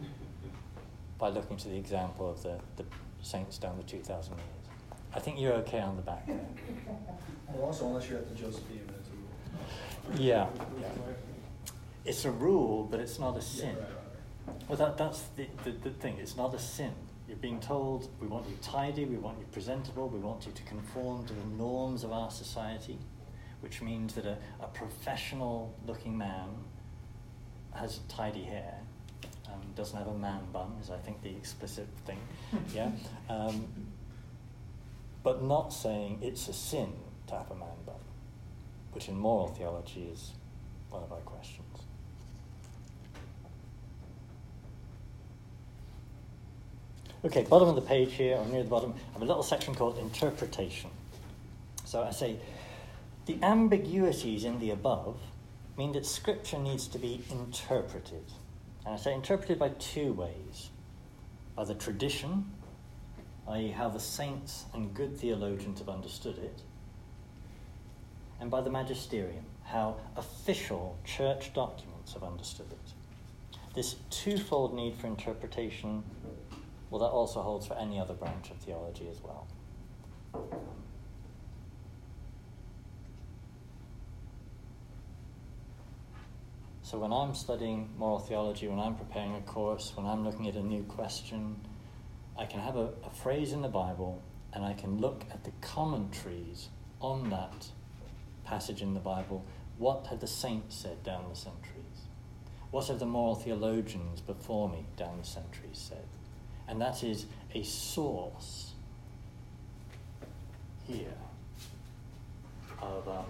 [1.18, 2.84] by looking to the example of the, the
[3.20, 4.46] saints down the 2,000 years.
[5.14, 6.40] I think you're okay on the back there.
[7.52, 10.18] Well, also, unless you're at the Josephine, it's a rule.
[10.18, 10.46] Yeah,
[10.80, 10.88] yeah.
[12.06, 13.76] It's a rule, but it's not a sin.
[13.76, 14.01] Yeah, right, right,
[14.68, 16.16] Well, that, that's the, the, the thing.
[16.18, 16.92] It's not a sin.
[17.28, 20.62] You're being told, we want you tidy, we want you presentable, we want you to
[20.64, 22.98] conform to the norms of our society,
[23.60, 26.48] which means that a, a professional looking man
[27.74, 28.74] has tidy hair,
[29.46, 32.18] um, doesn't have a man bun, is I think the explicit thing,
[32.74, 32.90] yeah?
[33.30, 33.66] Um,
[35.22, 36.92] but not saying it's a sin
[37.28, 37.94] to have a man bun,
[38.92, 40.32] which in moral theology is
[40.90, 41.61] one of our questions.
[47.24, 49.76] Okay, bottom of the page here, or near the bottom, I have a little section
[49.76, 50.90] called interpretation.
[51.84, 52.36] So I say,
[53.26, 55.20] the ambiguities in the above
[55.78, 58.24] mean that scripture needs to be interpreted.
[58.84, 60.70] And I say interpreted by two ways
[61.54, 62.50] by the tradition,
[63.48, 66.62] i.e., how the saints and good theologians have understood it,
[68.40, 72.92] and by the magisterium, how official church documents have understood it.
[73.74, 76.02] This twofold need for interpretation
[76.92, 79.46] well, that also holds for any other branch of theology as well.
[86.82, 90.54] So, when I'm studying moral theology, when I'm preparing a course, when I'm looking at
[90.54, 91.56] a new question,
[92.38, 95.52] I can have a, a phrase in the Bible and I can look at the
[95.62, 96.68] commentaries
[97.00, 97.68] on that
[98.44, 99.46] passage in the Bible.
[99.78, 102.08] What had the saints said down the centuries?
[102.70, 106.04] What have the moral theologians before me down the centuries said?
[106.72, 108.70] And that is a source
[110.88, 111.18] here
[112.80, 113.26] of, um,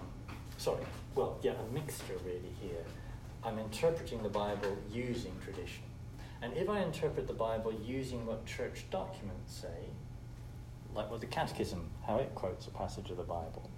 [0.57, 2.85] sorry, well, yeah, a mixture really here.
[3.43, 5.83] I'm interpreting the Bible using tradition.
[6.41, 9.89] And if I interpret the Bible using what church documents say,
[10.95, 13.69] like what the Catechism, how it quotes a passage of the Bible,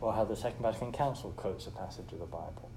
[0.00, 2.70] or how the Second Vatican Council quotes a passage of the Bible,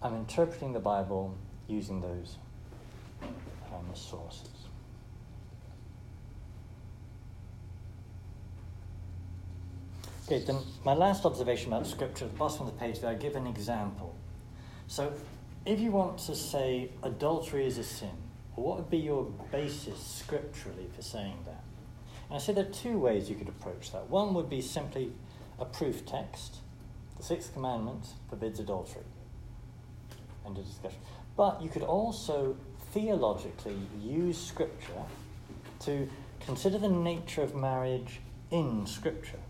[0.00, 1.36] I'm interpreting the Bible
[1.68, 2.38] using those
[3.22, 4.59] um, sources.
[10.30, 13.14] Okay, then my last observation about scripture at the bottom of the page there, I
[13.14, 14.14] give an example.
[14.86, 15.12] So
[15.66, 18.12] if you want to say adultery is a sin,
[18.54, 21.64] what would be your basis scripturally for saying that?
[22.28, 24.08] And I say there are two ways you could approach that.
[24.08, 25.10] One would be simply
[25.58, 26.58] a proof text.
[27.16, 29.02] The sixth commandment forbids adultery.
[30.46, 31.00] End of discussion.
[31.36, 32.56] But you could also
[32.92, 35.02] theologically use scripture
[35.80, 38.20] to consider the nature of marriage
[38.52, 39.40] in scripture.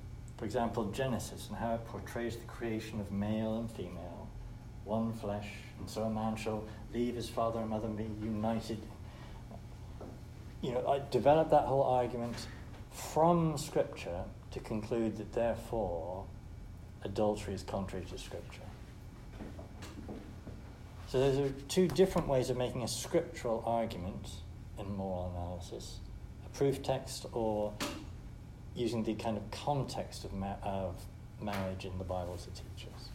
[0.40, 4.26] For example, Genesis and how it portrays the creation of male and female
[4.85, 5.46] one flesh,
[5.79, 8.79] and so a man shall leave his father and mother and be united.
[10.62, 12.46] You know, I developed that whole argument
[12.90, 14.22] from Scripture
[14.53, 16.24] to conclude that therefore
[17.05, 18.62] adultery is contrary to Scripture.
[21.09, 24.31] So those are two different ways of making a scriptural argument
[24.79, 25.98] in moral analysis
[26.46, 27.74] a proof text or
[28.75, 30.95] using the kind of context of, ma- of
[31.41, 33.09] marriage in the Bible to teach us.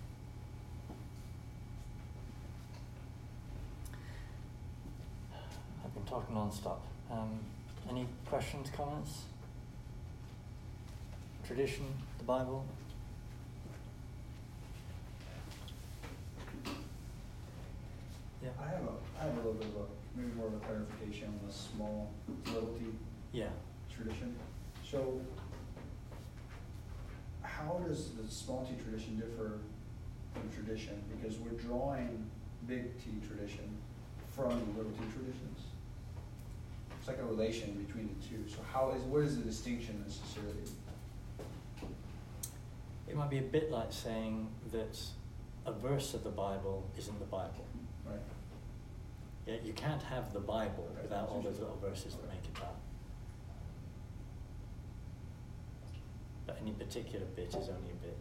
[5.84, 6.82] I've been talking non-stop.
[7.12, 7.40] Um,
[7.90, 9.22] any questions, comments?
[11.46, 11.86] Tradition,
[12.18, 12.66] the Bible?
[18.44, 18.50] Yeah.
[18.62, 19.86] I have a, I have a little bit of a,
[20.20, 22.12] maybe more of a clarification on the small
[22.48, 22.86] little t
[23.32, 23.50] Yeah.
[23.96, 24.36] tradition.
[24.90, 25.20] So
[27.66, 29.60] how does the small t tradition differ
[30.34, 31.02] from tradition?
[31.16, 32.30] Because we're drawing
[32.68, 33.70] big T tradition
[34.32, 35.60] from the little t traditions.
[37.00, 38.50] It's like a relation between the two.
[38.50, 40.54] So how is, what is the distinction necessarily?
[43.08, 45.00] It might be a bit like saying that
[45.66, 47.66] a verse of the Bible isn't the Bible.
[48.06, 48.20] Right.
[49.46, 52.62] Yeah, you can't have the Bible Right, without all those little verses that make it
[52.62, 52.80] up.
[56.48, 58.18] But any particular bit is only a bit.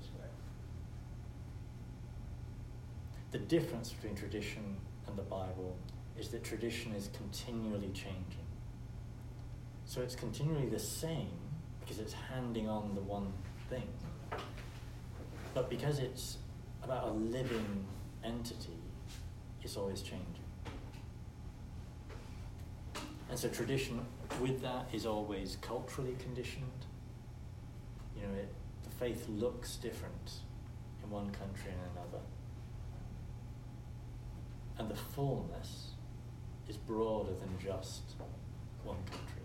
[3.30, 4.76] The difference between tradition
[5.09, 5.76] and the Bible
[6.18, 8.46] is that tradition is continually changing.
[9.87, 11.33] So it's continually the same
[11.80, 13.33] because it's handing on the one
[13.70, 13.88] thing.
[15.54, 16.38] But because it's
[16.83, 17.87] about a living
[18.22, 18.78] entity,
[19.62, 20.44] it's always changing.
[23.30, 24.04] And so tradition
[24.40, 26.87] with that is always culturally conditioned.
[28.16, 28.48] You know, it,
[28.83, 30.33] the faith looks different
[31.03, 32.24] in one country and another.
[34.79, 35.90] And the fullness
[36.68, 38.03] is broader than just
[38.83, 39.42] one country.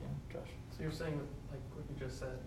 [0.00, 0.48] Yeah, Josh?
[0.70, 2.38] So you're saying like what you just said,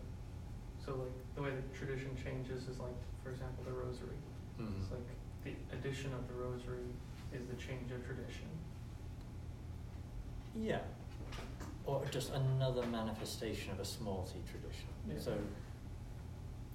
[0.88, 4.16] so like the way the tradition changes is like, for example, the rosary.
[4.60, 4.82] Mm-hmm.
[4.82, 5.10] It's like
[5.44, 6.88] the addition of the rosary
[7.34, 8.48] is the change of tradition.
[10.56, 10.80] Yeah.
[11.86, 14.88] Or just another manifestation of a small t tradition.
[15.08, 15.20] Yeah.
[15.20, 15.38] So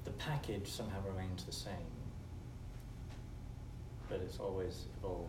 [0.05, 1.91] the package somehow remains the same,
[4.11, 5.29] but it's always evolving.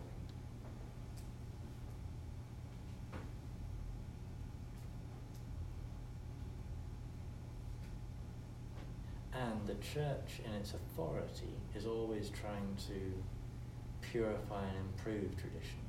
[9.34, 13.22] And the church, in its authority, is always trying to
[14.00, 15.80] purify and improve tradition.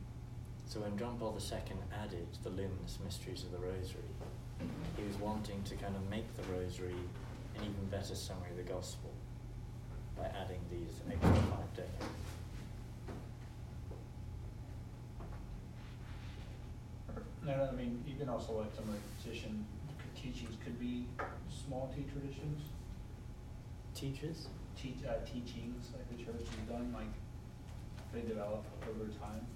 [0.66, 4.10] So when John Paul II added the luminous mysteries of the Rosary,
[4.98, 6.96] he was wanting to kind of make the Rosary
[7.56, 9.12] an even better summary of the Gospel
[10.18, 12.06] by adding these extra five decades.
[17.46, 19.66] No, I mean, even also like some of the tradition,
[20.16, 21.06] teachings could be
[21.48, 22.62] small t traditions.
[23.96, 24.48] Teachers?
[24.80, 27.08] Teach, uh, teachings like the church has done, like
[28.14, 29.48] they develop over time.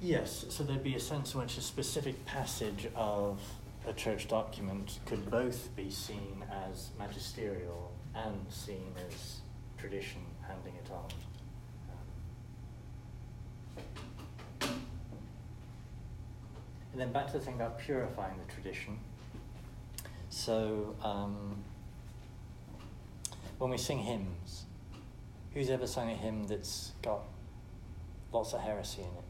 [0.00, 3.40] Yes, so there'd be a sense in which a specific passage of
[3.88, 9.40] a church document could both be seen as magisterial and seen as
[9.78, 11.06] tradition handing it on.
[14.60, 14.84] Um,
[16.92, 18.98] And then back to the thing about purifying the tradition.
[20.28, 21.56] So, um,
[23.58, 24.64] when we sing hymns,
[25.52, 27.20] who's ever sung a hymn that's got
[28.32, 29.24] lots of heresy in it?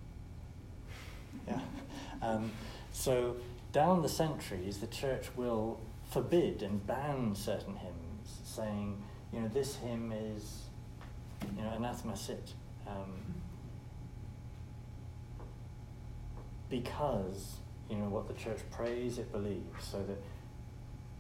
[1.48, 1.60] Yeah.
[2.22, 2.52] Um,
[2.90, 3.36] so
[3.72, 5.78] down the centuries, the church will
[6.10, 10.62] forbid and ban certain hymns, saying, you know, this hymn is,
[11.54, 12.54] you know, anathema sit,
[12.86, 13.20] um,
[16.70, 17.56] because
[17.90, 20.22] you know what the church prays, it believes, so that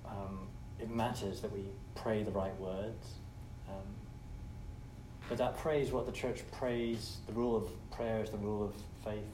[0.08, 0.48] um,
[0.78, 1.64] it matters that we
[1.94, 3.14] pray the right words.
[3.68, 3.82] Um,
[5.28, 8.74] but that praise, what the church prays, the rule of prayer is the rule of
[9.04, 9.24] faith,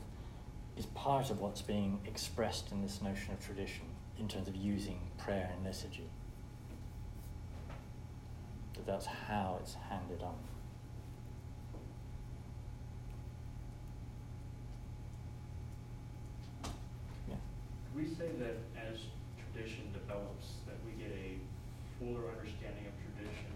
[0.77, 3.85] is part of what's being expressed in this notion of tradition
[4.19, 6.09] in terms of using prayer and liturgy.
[8.75, 10.37] That that's how it's handed on.
[17.29, 17.35] Yeah.
[17.97, 19.01] We say that as
[19.37, 21.37] tradition develops, that we get a
[21.99, 23.53] fuller understanding of tradition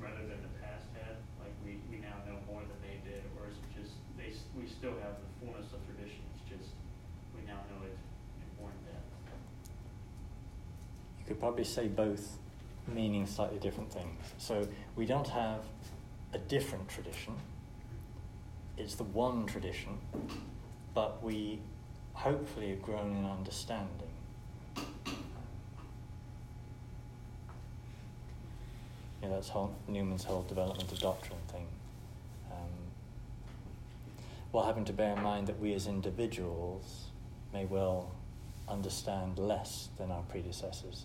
[0.00, 1.20] rather than the past had?
[1.44, 4.48] Like we, we now know more than they did, or is it just, they, s-
[4.56, 5.54] we still have the form
[11.26, 12.38] you could probably say both
[12.86, 14.32] meaning slightly different things.
[14.38, 14.66] So
[14.96, 15.60] we don't have
[16.32, 17.34] a different tradition,
[18.78, 19.98] it's the one tradition,
[20.94, 21.60] but we
[22.14, 24.08] hopefully have grown in understanding.
[29.22, 31.66] Yeah, that's whole, Newman's whole development of doctrine thing.
[32.50, 32.68] Um,
[34.50, 37.08] while having to bear in mind that we as individuals
[37.52, 38.12] may well
[38.66, 41.04] understand less than our predecessors.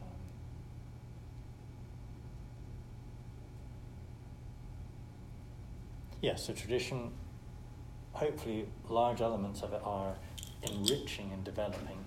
[0.00, 0.08] Um,
[6.22, 7.10] yeah, so tradition,
[8.12, 10.14] hopefully, large elements of it are
[10.62, 11.98] enriching and developing,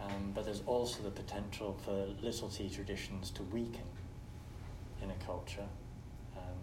[0.00, 3.84] um, but there's also the potential for little t traditions to weaken
[5.02, 5.68] in a culture,
[6.34, 6.58] um,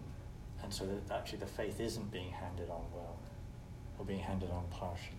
[0.63, 3.17] and so that actually the faith isn't being handed on well
[3.99, 5.13] or being handed on partially.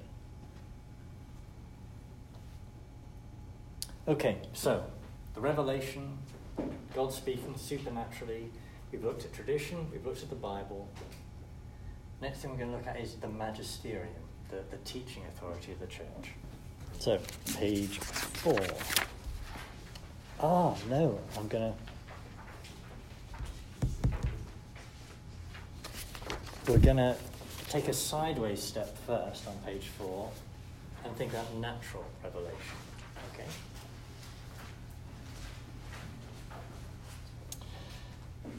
[4.08, 4.82] Okay, so
[5.34, 6.18] the revelation,
[6.94, 8.50] God speaking supernaturally.
[8.90, 10.88] We've looked at tradition, we've looked at the Bible.
[12.20, 14.08] Next thing we're going to look at is the magisterium,
[14.50, 16.32] the, the teaching authority of the church.
[16.98, 17.20] So,
[17.56, 18.58] page four.
[20.40, 21.78] Ah, no, I'm going to.
[26.66, 27.16] We're going to
[27.68, 30.30] take a sideways step first on page four
[31.04, 32.56] and think about natural revelation.
[33.32, 33.46] Okay?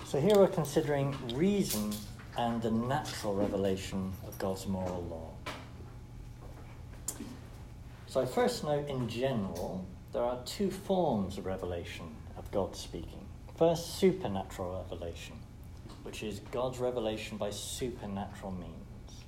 [0.05, 1.93] So here we're considering reason
[2.39, 5.53] and the natural revelation of God's moral law.
[8.07, 12.05] So I first note in general, there are two forms of revelation
[12.37, 13.25] of God speaking.
[13.57, 15.35] First, supernatural revelation,
[16.03, 19.25] which is God's revelation by supernatural means.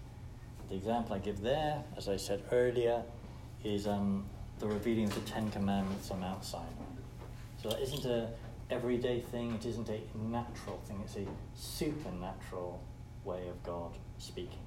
[0.70, 3.04] The example I give there, as I said earlier,
[3.66, 4.26] is um,
[4.60, 6.66] the revealing of the Ten Commandments on Mount Sinai.
[7.62, 8.30] So that isn't a
[8.70, 12.82] everyday thing, it isn't a natural thing, it's a supernatural
[13.24, 14.60] way of God speaking.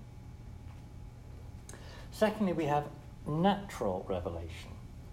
[2.10, 2.84] Secondly, we have
[3.26, 4.70] natural revelation.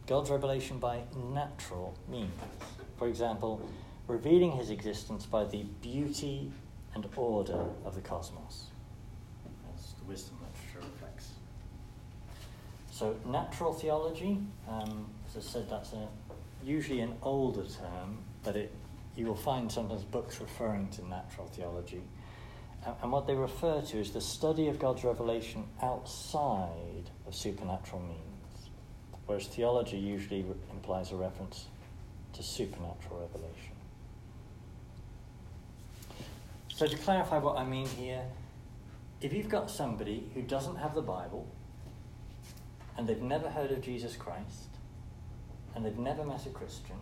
[0.08, 1.02] God's revelation by
[1.34, 2.32] natural means.
[2.98, 3.62] For example,
[4.08, 6.52] revealing his existence by the beauty
[6.94, 8.66] and order of the cosmos.
[9.74, 11.30] As the wisdom literature reflects.
[12.92, 14.38] So, natural theology,
[14.70, 16.08] um, as I said, that's a,
[16.64, 18.72] usually an older term, but it,
[19.16, 22.02] you will find sometimes books referring to natural theology.
[22.86, 28.70] And what they refer to is the study of God's revelation outside of supernatural means,
[29.28, 31.68] whereas theology usually implies a reference
[32.34, 33.76] to supernatural revelation.
[36.70, 38.24] So, to clarify what I mean here,
[39.22, 41.48] if you've got somebody who doesn't have the Bible,
[42.98, 44.70] and they've never heard of Jesus Christ,
[45.76, 46.96] and they've never met a Christian,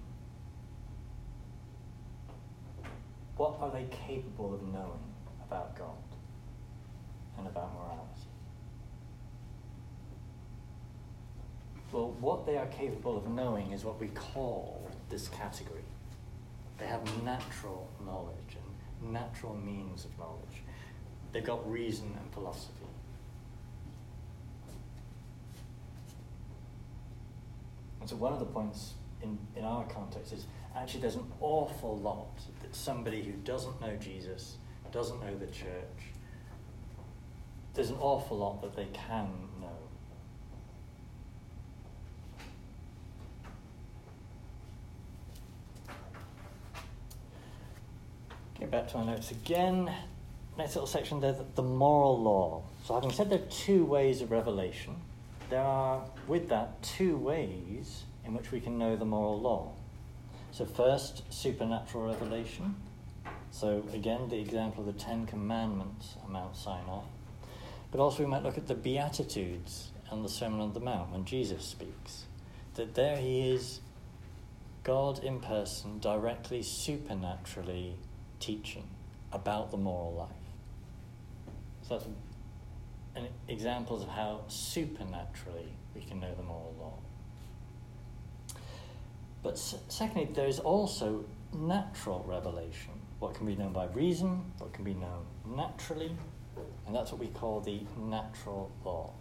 [3.38, 5.00] what are they capable of knowing
[5.50, 5.98] about God
[7.38, 8.30] and about morality?
[11.92, 15.82] Well, what they are capable of knowing is what we call this category.
[16.78, 18.58] They have natural knowledge
[19.02, 20.64] and natural means of knowledge.
[21.34, 22.86] They've got reason and philosophy.
[28.00, 30.46] And so, one of the points in, in our context is
[30.76, 34.58] actually there's an awful lot that somebody who doesn't know Jesus,
[34.92, 36.10] doesn't know the church,
[37.74, 39.28] there's an awful lot that they can
[39.62, 39.68] know.
[48.60, 49.90] Get back to my notes again.
[50.58, 52.64] Next little section there, the moral law.
[52.84, 54.96] So, having said there are two ways of revelation,
[55.50, 59.72] there are, with that, two ways in which we can know the moral law.
[60.52, 62.76] So, first, supernatural revelation.
[63.52, 67.02] So, again, the example of the Ten Commandments on Mount Sinai.
[67.92, 71.26] But also, we might look at the Beatitudes and the Sermon on the Mount when
[71.26, 72.26] Jesus speaks.
[72.76, 73.82] That there he is,
[74.84, 77.96] God in person, directly, supernaturally
[78.40, 78.88] teaching
[79.32, 80.30] about the moral life.
[81.88, 82.10] So, that's
[83.16, 86.94] an examples of how supernaturally we can know the moral law.
[89.42, 92.99] But secondly, there is also natural revelation.
[93.20, 96.16] What can be known by reason, what can be known naturally,
[96.88, 99.12] and that's what we call the natural law.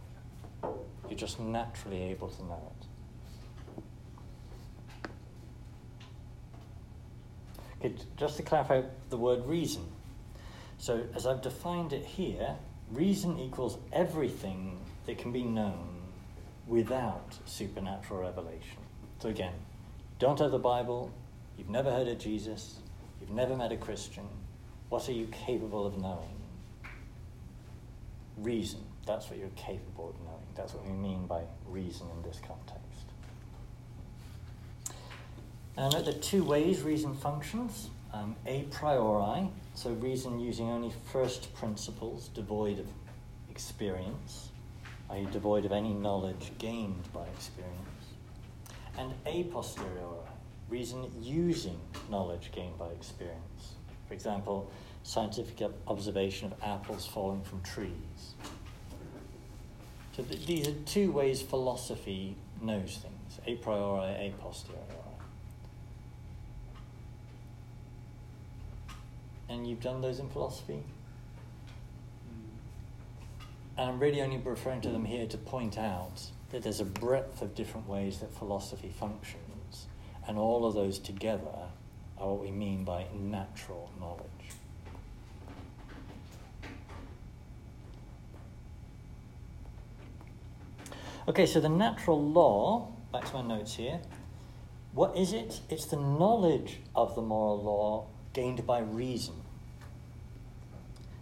[1.09, 2.87] You're just naturally able to know it.
[7.81, 9.85] Okay, just to clarify the word reason.
[10.79, 12.57] So, as I've defined it here,
[12.93, 15.99] reason equals everything that can be known
[16.67, 18.79] without supernatural revelation.
[19.21, 19.55] So again,
[20.19, 21.11] don't have the Bible,
[21.57, 22.79] you've never heard of Jesus,
[23.21, 24.29] you've never met a Christian.
[24.89, 26.41] What are you capable of knowing?
[28.37, 28.81] Reason.
[29.07, 30.47] That's what you're capable of knowing.
[30.55, 32.85] That's what we mean by reason in this context.
[35.77, 37.91] Now note there are two ways reason functions.
[38.13, 42.87] Um, a priori, so reason using only first principles, devoid of
[43.51, 44.49] experience,
[45.11, 47.77] i.e., devoid of any knowledge gained by experience.
[48.97, 50.28] And a posteriori,
[50.69, 51.79] reason using
[52.11, 53.75] knowledge gained by experience.
[54.07, 54.71] For example,
[55.03, 58.35] scientific observation of apples falling from trees.
[60.17, 64.85] So th- these are two ways philosophy knows things a priori, a posteriori.
[69.49, 70.83] And you've done those in philosophy?
[72.29, 72.43] Mm.
[73.79, 77.41] And I'm really only referring to them here to point out that there's a breadth
[77.41, 79.43] of different ways that philosophy functions,
[80.29, 81.49] and all of those together
[82.19, 84.25] are what we mean by natural knowledge.
[91.27, 94.01] Okay, so the natural law, back to my notes here.
[94.93, 95.61] What is it?
[95.69, 99.35] It's the knowledge of the moral law gained by reason.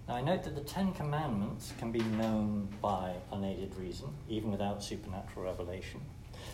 [0.09, 4.83] Now, I note that the Ten Commandments can be known by unaided reason, even without
[4.83, 6.01] supernatural revelation.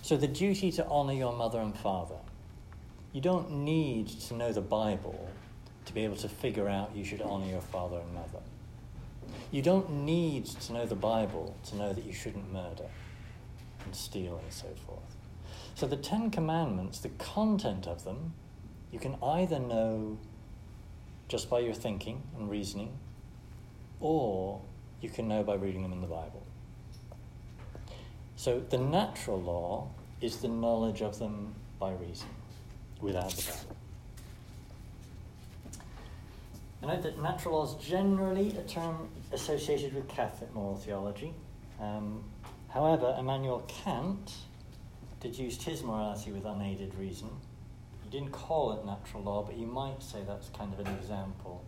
[0.00, 2.21] So, the duty to honor your mother and father.
[3.12, 5.28] You don't need to know the Bible
[5.84, 8.42] to be able to figure out you should honor your father and mother.
[9.50, 12.88] You don't need to know the Bible to know that you shouldn't murder
[13.84, 15.16] and steal and so forth.
[15.74, 18.34] So, the Ten Commandments, the content of them,
[18.90, 20.18] you can either know
[21.28, 22.92] just by your thinking and reasoning,
[24.00, 24.60] or
[25.00, 26.42] you can know by reading them in the Bible.
[28.36, 29.88] So the natural law
[30.20, 32.28] is the knowledge of them by reason,
[33.02, 33.76] without the Bible.
[36.82, 41.34] I note that natural law is generally a term associated with Catholic moral theology.
[41.80, 42.24] Um,
[42.68, 44.32] however, Immanuel Kant
[45.20, 47.28] deduced his morality with unaided reason.
[48.02, 51.62] He didn't call it natural law, but you might say that's kind of an example.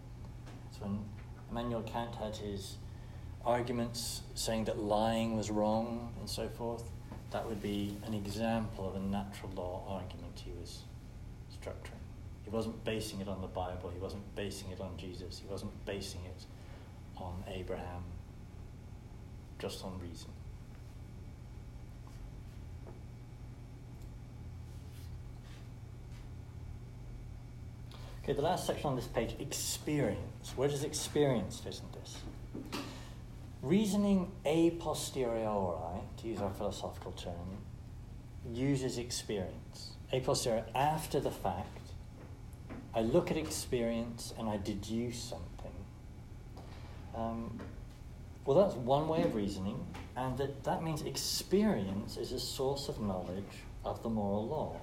[0.72, 1.05] So when
[1.51, 2.76] Immanuel Kant had his
[3.47, 6.85] arguments saying that lying was wrong and so forth.
[7.30, 10.82] That would be an example of a natural law argument he was
[12.45, 15.73] He wasn't basing it on the Bible, he wasn't basing it on Jesus, he wasn't
[15.87, 16.45] basing it
[17.17, 18.03] on Abraham,
[19.59, 20.29] just on reason.
[28.23, 30.53] Okay, the last section on this page experience.
[30.57, 32.17] Where does experience fit in this?
[33.61, 37.59] Reasoning a posteriori, to use our philosophical term,
[38.51, 39.93] uses experience.
[40.15, 41.91] A posteriori, after the fact,
[42.95, 45.73] I look at experience and I deduce something.
[47.17, 47.59] Um,
[48.45, 49.85] well, that's one way of reasoning,
[50.17, 54.77] and that, that means experience is a source of knowledge of the moral law.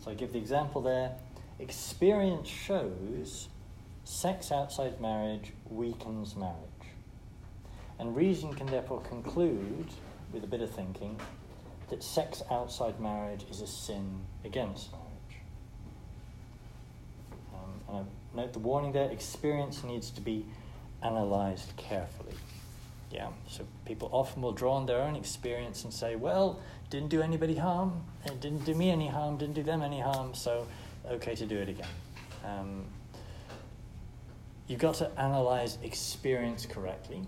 [0.00, 1.12] So I give the example there
[1.60, 3.48] Experience shows
[4.02, 6.56] sex outside marriage weakens marriage.
[8.00, 9.86] And reason can therefore conclude,
[10.32, 11.20] with a bit of thinking,
[11.90, 15.04] that sex outside marriage is a sin against marriage.
[17.52, 18.06] Um, and
[18.36, 20.44] I note the warning there experience needs to be
[21.02, 22.34] analysed carefully.
[23.10, 26.58] Yeah, so people often will draw on their own experience and say, well,
[26.90, 30.34] didn't do anybody harm, it didn't do me any harm, didn't do them any harm,
[30.34, 30.66] so
[31.08, 31.86] okay to do it again.
[32.44, 32.84] Um,
[34.66, 37.22] you've got to analyze experience correctly.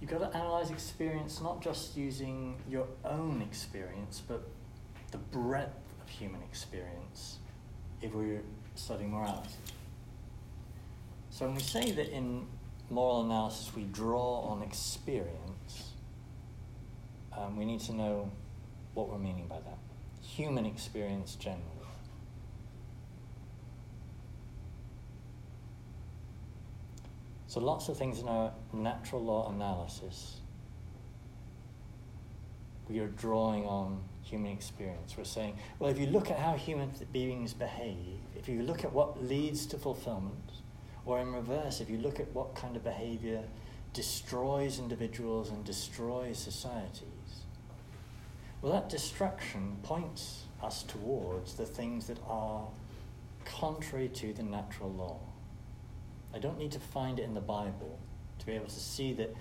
[0.00, 4.46] You've got to analyze experience not just using your own experience, but
[5.10, 7.38] the breadth of human experience
[8.00, 8.42] if we're
[8.74, 9.48] studying morality.
[11.30, 12.46] So when we say that in
[12.90, 15.92] moral analysis we draw on experience,
[17.36, 18.30] um, we need to know
[18.94, 19.78] what we're meaning by that
[20.22, 21.77] human experience generally.
[27.48, 30.36] So, lots of things in our natural law analysis,
[32.90, 35.14] we are drawing on human experience.
[35.16, 38.92] We're saying, well, if you look at how human beings behave, if you look at
[38.92, 40.52] what leads to fulfillment,
[41.06, 43.42] or in reverse, if you look at what kind of behavior
[43.94, 47.02] destroys individuals and destroys societies,
[48.60, 52.66] well, that destruction points us towards the things that are
[53.46, 55.18] contrary to the natural law.
[56.34, 57.98] I don't need to find it in the Bible
[58.38, 59.34] to be able to see that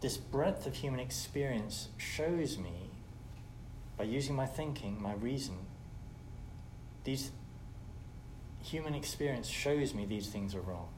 [0.00, 2.90] this breadth of human experience shows me
[3.96, 5.56] by using my thinking, my reason,
[7.04, 7.32] these
[8.62, 10.88] human experience shows me these things are wrong.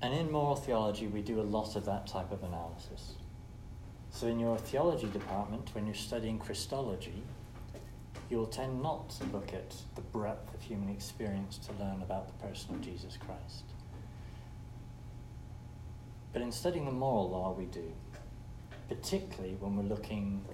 [0.00, 3.14] And in moral theology, we do a lot of that type of analysis.
[4.14, 7.22] So, in your theology department, when you're studying Christology,
[8.28, 12.46] you'll tend not to look at the breadth of human experience to learn about the
[12.46, 13.64] person of Jesus Christ.
[16.32, 17.90] But in studying the moral law, we do,
[18.88, 20.44] particularly when we're looking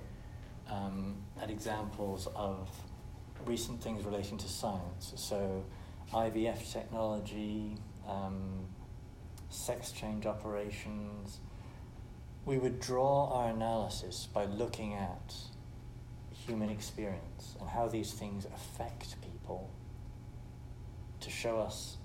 [0.70, 2.70] um, at examples of
[3.44, 5.12] recent things relating to science.
[5.16, 5.64] So,
[6.14, 8.66] IVF technology, um,
[9.50, 11.40] sex change operations,
[12.48, 15.34] we would draw our analysis by looking at
[16.32, 19.68] human experience and how these things affect people
[21.20, 21.98] to show us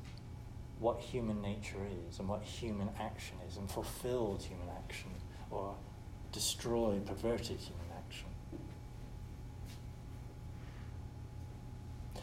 [0.80, 1.78] what human nature
[2.10, 5.12] is and what human action is and fulfilled human action
[5.50, 5.74] or
[6.34, 8.28] destroyed, perverted human action.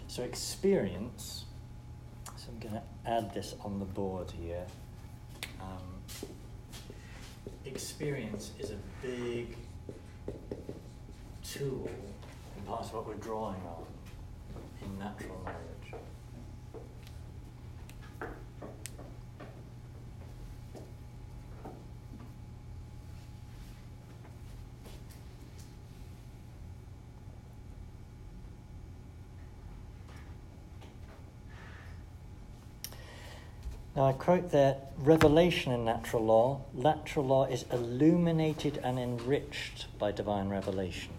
[0.08, 1.46] So, experience,
[2.36, 4.66] so I'm going to add this on the board here
[5.58, 5.89] um,
[7.70, 9.56] experience is a big
[11.42, 11.88] tool
[12.56, 13.86] in part of what we're drawing on
[14.82, 15.79] in natural knowledge.
[34.00, 40.10] Now I quote there revelation in natural law, natural law is illuminated and enriched by
[40.10, 41.12] divine revelation.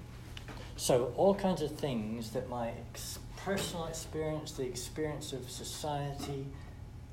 [0.77, 6.47] So all kinds of things that my ex- personal experience, the experience of society,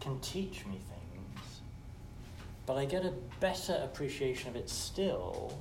[0.01, 1.61] can teach me things,
[2.65, 5.53] but I get a better appreciation of it still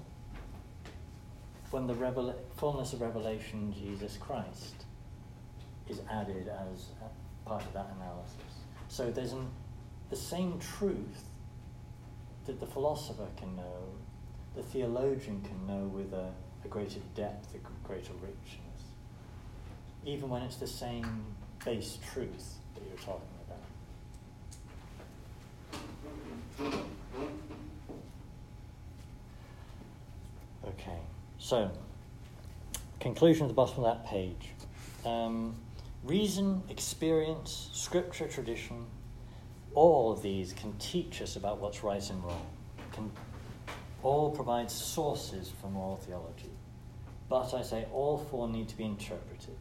[1.72, 4.86] when the revel- fullness of revelation, Jesus Christ,
[5.90, 6.86] is added as
[7.46, 8.54] part of that analysis.
[8.88, 9.50] So there's an
[10.10, 11.24] the same truth
[12.46, 13.84] that the philosopher can know,
[14.56, 16.32] the theologian can know with a,
[16.64, 18.84] a greater depth, a greater richness,
[20.06, 21.26] even when it's the same
[21.64, 23.28] base truth that you're talking
[26.60, 26.84] about.
[30.68, 31.00] Okay,
[31.38, 31.70] so
[33.00, 34.50] conclusion at the bottom of that page.
[35.06, 35.56] Um,
[36.04, 38.86] reason, experience, scripture, tradition,
[39.78, 42.48] all of these can teach us about what's right and wrong,
[42.92, 43.12] can
[44.02, 46.50] all provide sources for moral theology.
[47.30, 49.60] But I say all four need to be interpreted.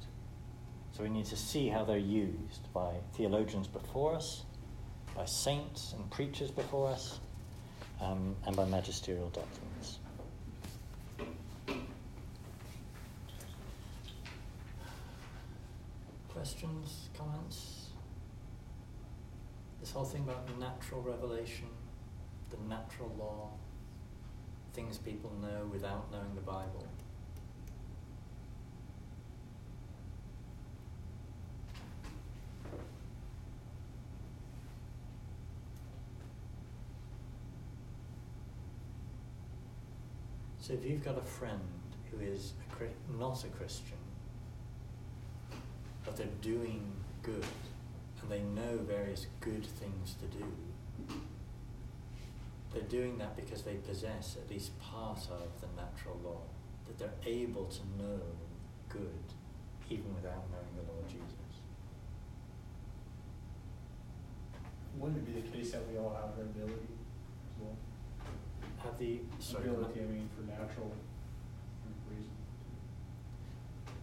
[0.93, 4.45] So we need to see how they're used by theologians before us,
[5.15, 7.21] by saints and preachers before us,
[8.01, 9.99] um, and by magisterial documents.
[16.31, 17.76] Questions, comments?
[19.87, 21.69] This whole thing about natural revelation,
[22.51, 23.51] the natural law,
[24.75, 26.85] things people know without knowing the Bible.
[40.59, 41.61] So if you've got a friend
[42.11, 43.99] who is a, not a Christian,
[46.05, 46.83] but they're doing
[47.23, 47.45] good,
[48.29, 50.45] they know various good things to do.
[52.73, 56.41] They're doing that because they possess at least part of the natural law,
[56.87, 58.21] that they're able to know
[58.89, 59.25] good
[59.89, 61.23] even without knowing the Lord Jesus.
[64.99, 67.77] Wouldn't it be the case that we all have that ability as well?
[68.83, 70.93] Have the sorry, Ability, I mean, for natural.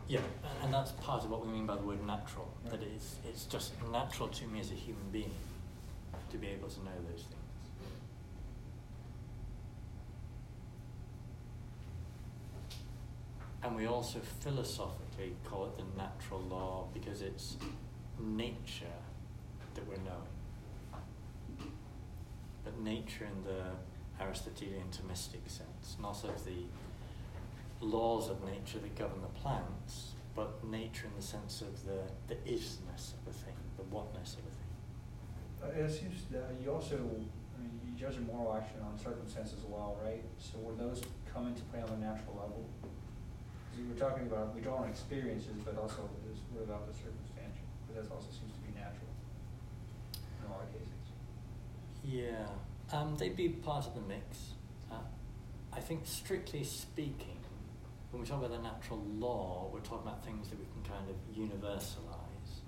[0.08, 0.20] Yeah,
[0.62, 2.48] and- that's part of what we mean by the word natural.
[2.70, 5.32] That it's, it's just natural to me as a human being
[6.32, 7.40] to be able to know those things.
[13.64, 17.56] And we also philosophically call it the natural law because it's
[18.20, 18.86] nature
[19.76, 21.04] that we're knowing.
[22.66, 26.66] But nature in the Aristotelian Thomistic sense, not of the
[27.84, 32.36] laws of nature that govern the plants, but nature in the sense of the, the
[32.50, 34.54] isness of a thing, the whatness of a
[35.70, 35.84] thing.
[35.84, 39.60] Uh, it seems that you also, I mean, you judge a moral action on circumstances
[39.60, 40.24] as well, right?
[40.38, 42.66] So would those come into play on the natural level?
[42.82, 42.98] Because
[43.78, 47.68] we were talking about, we draw on experiences, but also is, what about the circumstantial?
[47.88, 49.12] Because that also seems to be natural
[50.18, 51.04] in a lot of cases.
[52.04, 52.48] Yeah,
[52.92, 54.54] um, they'd be part of the mix.
[54.92, 54.96] Uh,
[55.72, 57.38] I think, strictly speaking,
[58.14, 61.10] when we talk about the natural law, we're talking about things that we can kind
[61.10, 62.62] of universalize,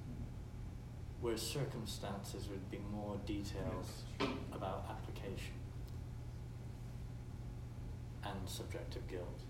[1.21, 4.05] whereas circumstances would be more details
[4.51, 5.53] about application
[8.23, 9.41] and subjective guilt.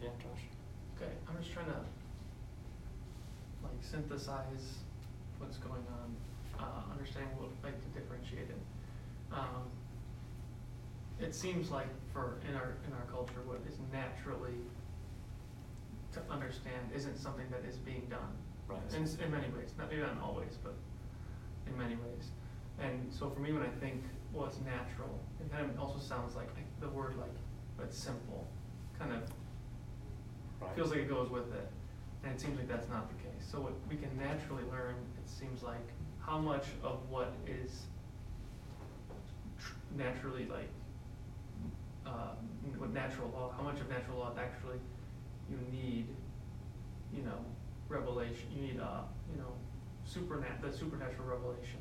[0.00, 0.44] Yeah, Josh?
[0.96, 1.80] Okay, I'm just trying to
[3.62, 4.78] like synthesize
[5.38, 6.16] what's going on,
[6.58, 8.62] uh, understand what, like to differentiate it.
[9.30, 9.68] Um,
[11.20, 14.60] it seems like for, in our, in our culture, what is naturally
[16.12, 18.32] to understand isn't something that is being done.
[18.68, 18.80] Right.
[18.94, 20.74] In, in many ways, not, maybe not always, but
[21.66, 22.30] in many ways.
[22.80, 24.02] And so for me, when I think
[24.32, 27.34] what's natural, it kind of also sounds like, like the word like,
[27.76, 28.46] but simple,
[28.98, 29.22] kind of
[30.58, 30.74] Right.
[30.74, 31.68] feels like it goes with it,
[32.24, 33.46] and it seems like that's not the case.
[33.52, 35.86] So what we can naturally learn, it seems like,
[36.18, 37.82] how much of what is
[39.60, 40.70] tr- naturally like,
[42.64, 44.78] n- what natural law, how much of natural law actually
[45.48, 46.08] you need,
[47.12, 47.38] you know,
[47.88, 49.52] revelation, you need, uh, you know,
[50.04, 51.78] supernat, the supernatural revelation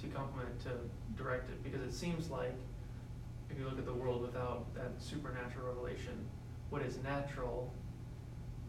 [0.00, 0.70] to complement, to
[1.16, 2.54] direct it, because it seems like,
[3.50, 6.26] if you look at the world without that supernatural revelation,
[6.70, 7.72] what is natural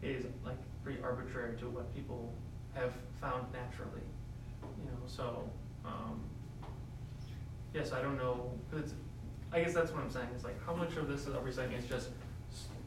[0.02, 2.32] is like pretty arbitrary to what people
[2.74, 4.02] have found naturally,
[4.62, 5.48] you know, so,
[5.84, 6.20] um,
[7.74, 8.94] yes, I don't know, it's,
[9.52, 11.72] I guess that's what I'm saying, is like, how much of this are we saying
[11.72, 12.10] is just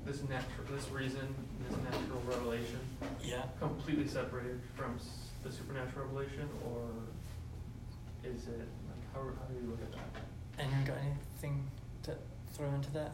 [0.06, 1.34] this natural, this reason,
[1.68, 2.80] this natural revelation,
[3.24, 3.44] Yeah.
[3.60, 4.98] completely separated from
[5.44, 6.88] the supernatural revelation, or
[8.24, 10.24] is it, like, how, how do you look at that?
[10.60, 11.68] Anyone got anything
[12.04, 12.16] to
[12.54, 13.12] throw into that?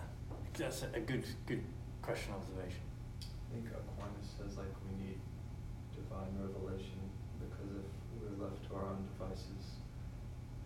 [0.53, 1.63] That's a a good, good
[2.01, 2.81] question observation.
[3.21, 5.17] I think Aquinas says like we need
[5.95, 6.99] divine revelation
[7.39, 9.79] because if we were left to our own devices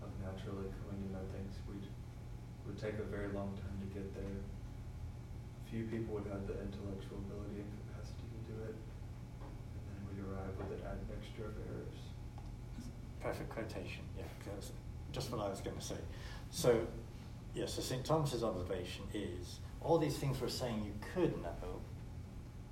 [0.02, 1.86] of naturally coming to know things, we'd
[2.66, 4.40] would take a very long time to get there.
[5.70, 10.22] Few people would have the intellectual ability and capacity to do it, and then we'd
[10.22, 12.00] arrive with an admixture of errors.
[13.22, 14.26] Perfect quotation, yeah,
[15.12, 15.96] just what I was going to say.
[16.50, 16.86] So,
[17.54, 18.04] yeah, so St.
[18.04, 21.82] Thomas's observation is all these things we're saying you could know.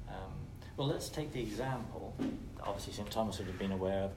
[0.09, 0.33] Um,
[0.75, 2.13] well, let's take the example,
[2.63, 3.09] obviously St.
[3.09, 4.11] Thomas would have been aware of,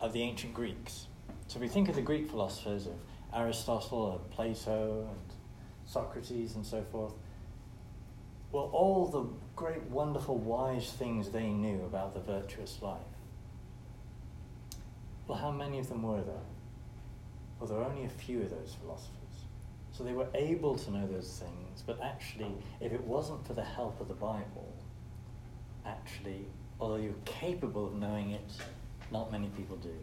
[0.00, 1.06] of the ancient Greeks.
[1.46, 2.94] So if we think of the Greek philosophers of
[3.34, 5.34] Aristotle and Plato and
[5.86, 7.12] Socrates and so forth.
[8.52, 9.24] Well, all the
[9.54, 13.00] great, wonderful, wise things they knew about the virtuous life.
[15.28, 16.34] Well, how many of them were there?
[17.58, 19.16] Well, there were only a few of those philosophers.
[19.92, 23.62] So they were able to know those things, but actually, if it wasn't for the
[23.62, 24.74] help of the Bible,
[25.84, 26.46] actually,
[26.80, 28.50] although you're capable of knowing it,
[29.12, 29.94] not many people do.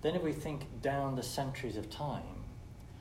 [0.00, 2.44] Then, if we think down the centuries of time,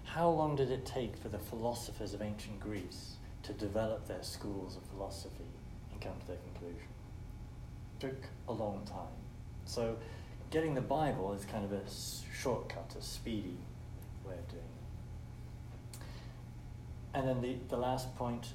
[0.04, 4.78] how long did it take for the philosophers of ancient Greece to develop their schools
[4.78, 5.52] of philosophy
[5.92, 6.88] and come to their conclusion?
[7.96, 9.14] It took a long time.
[9.66, 9.98] So,
[10.50, 11.82] getting the Bible is kind of a
[12.36, 13.58] shortcut, a speedy
[14.26, 16.00] way of doing it.
[17.14, 18.48] And then the, the last point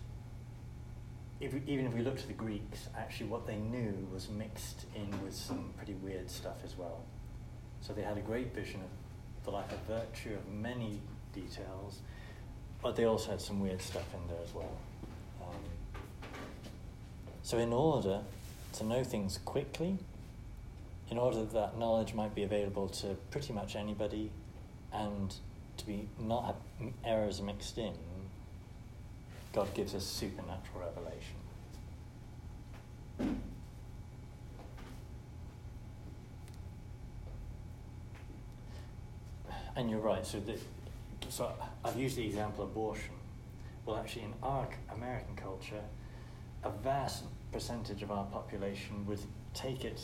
[1.42, 5.10] if even if we look to the Greeks, actually what they knew was mixed in
[5.24, 7.02] with some pretty weird stuff as well.
[7.82, 11.00] So they had a great vision of the life of virtue, of many
[11.34, 12.00] details,
[12.80, 14.76] but they also had some weird stuff in there as well.
[15.42, 15.56] Um,
[17.42, 18.20] so, in order
[18.74, 19.98] to know things quickly,
[21.10, 24.30] in order that that knowledge might be available to pretty much anybody,
[24.92, 25.34] and
[25.76, 26.56] to be not have
[27.04, 27.94] errors mixed in,
[29.52, 31.36] God gives us supernatural revelation.
[39.74, 40.24] And you're right.
[40.26, 40.58] So, the,
[41.28, 41.50] so
[41.84, 43.14] I've used the example of abortion.
[43.86, 45.82] Well, actually, in our American culture,
[46.62, 49.20] a vast percentage of our population would
[49.54, 50.00] take it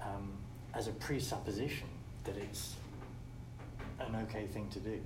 [0.00, 0.32] um,
[0.74, 1.88] as a presupposition
[2.24, 2.74] that it's
[4.00, 5.00] an okay thing to do.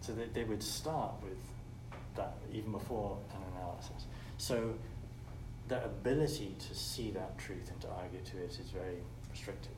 [0.00, 1.38] So that they would start with
[2.16, 4.06] that even before an analysis.
[4.38, 4.74] So
[5.68, 8.98] their ability to see that truth and to argue to it is very
[9.30, 9.72] restricted.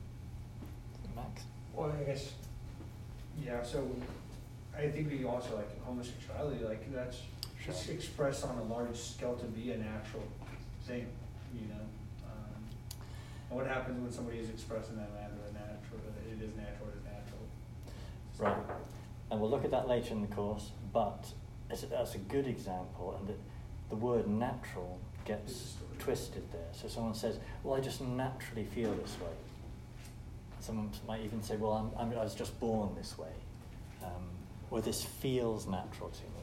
[1.15, 1.43] Max?
[1.73, 2.33] Well, I guess,
[3.43, 3.87] yeah, so
[4.77, 7.21] I think we also like homosexuality, like that's
[7.59, 7.73] Sure.
[7.95, 10.23] expressed on a large scale to be a natural
[10.83, 11.07] thing,
[11.53, 11.81] you know?
[12.27, 12.63] Um,
[13.49, 15.99] And what happens when somebody is expressing that manner, a natural,
[16.31, 17.41] it is natural, it is natural.
[18.37, 18.77] Right.
[19.31, 21.25] And we'll look at that later in the course, but
[21.71, 23.39] it's, that's a good example, and that
[23.89, 26.69] the word natural gets twisted there.
[26.71, 29.31] So someone says, well, I just naturally feel this way.
[30.65, 33.29] Someone might even say, well, I'm, I'm, i was just born this way.
[34.03, 34.23] Um,
[34.71, 36.41] or this feels natural to me.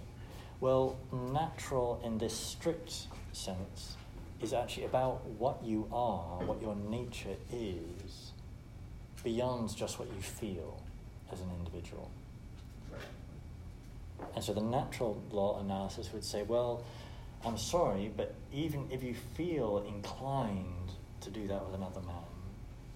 [0.60, 0.96] Well,
[1.32, 3.96] natural in this strict sense
[4.40, 8.30] is actually about what you are, what your nature is,
[9.24, 10.80] beyond just what you feel
[11.32, 12.08] as an individual.
[14.36, 16.84] And so the natural law analysis would say, well,
[17.44, 20.92] I'm sorry, but even if you feel inclined
[21.22, 22.21] to do that with another man,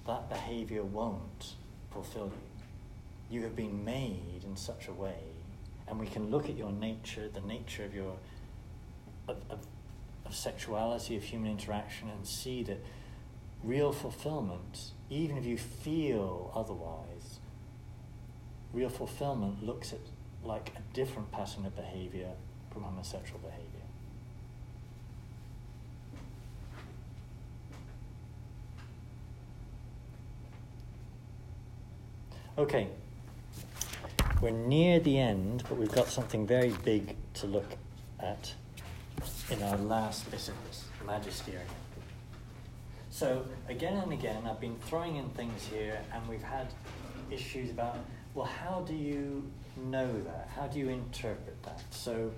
[0.07, 1.55] that behavior won't
[1.91, 3.37] fulfill you.
[3.39, 5.19] You have been made in such a way,
[5.89, 8.17] and we can look at your nature, the nature of your
[9.29, 9.67] of, of,
[10.25, 12.79] of sexuality, of human interaction, and see that
[13.65, 17.41] real fulfillment, even if you feel otherwise,
[18.73, 19.99] real fulfillment looks at
[20.45, 22.31] like a different pattern of behavior
[22.73, 23.76] from homosexual behavior.
[32.59, 32.89] Okay,
[34.41, 37.77] we're near the end, but we've got something very big to look
[38.19, 38.55] at
[39.51, 41.67] in our last bit of this magisterium.
[43.11, 46.69] So, again and again, I've been throwing in things here, and we've had
[47.31, 47.99] issues about
[48.33, 50.49] well, how do you know that?
[50.57, 51.83] How do you interpret that?
[51.91, 52.33] So,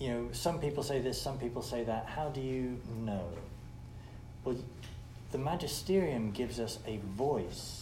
[0.00, 2.06] you know, some people say this, some people say that.
[2.06, 3.28] How do you know?
[4.44, 4.56] Well,
[5.30, 7.81] the magisterium gives us a voice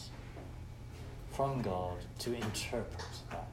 [1.41, 3.49] from God to interpret that,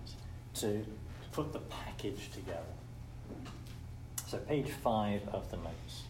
[0.55, 0.85] to
[1.31, 2.75] put the package together.
[4.27, 6.03] So, page five of the notes.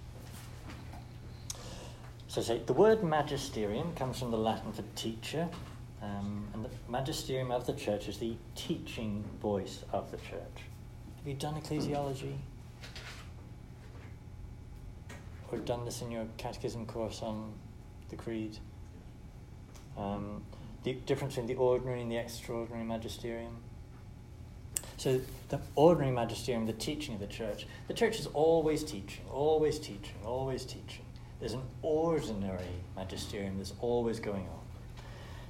[2.30, 5.48] So, say the word magisterium comes from the Latin for teacher,
[6.02, 10.58] um, and the magisterium of the church is the teaching voice of the church.
[11.18, 12.38] Have you done ecclesiology?
[15.52, 17.54] Or done this in your catechism course on
[18.10, 18.58] the creed?
[19.96, 20.42] Um,
[20.88, 23.58] the difference between the ordinary and the extraordinary magisterium.
[24.96, 25.20] So,
[25.50, 30.16] the ordinary magisterium, the teaching of the church, the church is always teaching, always teaching,
[30.24, 31.06] always teaching.
[31.40, 34.60] There's an ordinary magisterium that's always going on.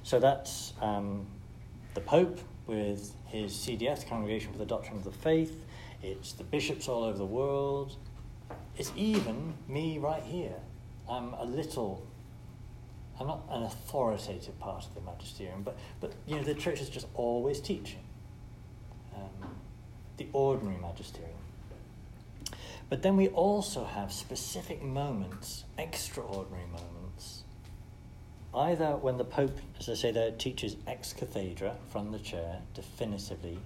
[0.02, 1.26] So, that's um,
[1.94, 5.64] the Pope with his the Congregation for the Doctrine of the Faith,
[6.02, 7.96] it's the bishops all over the world,
[8.76, 10.56] it's even me right here.
[11.08, 12.06] I'm a little
[13.20, 16.88] I'm not an authoritative part of the magisterium, but, but you know, the church is
[16.88, 18.00] just always teaching.
[19.14, 19.50] Um,
[20.18, 21.32] the ordinary magisterium.
[22.88, 27.42] But then we also have specific moments, extraordinary moments,
[28.54, 33.58] either when the Pope, as I say there, teaches ex cathedra from the chair definitively,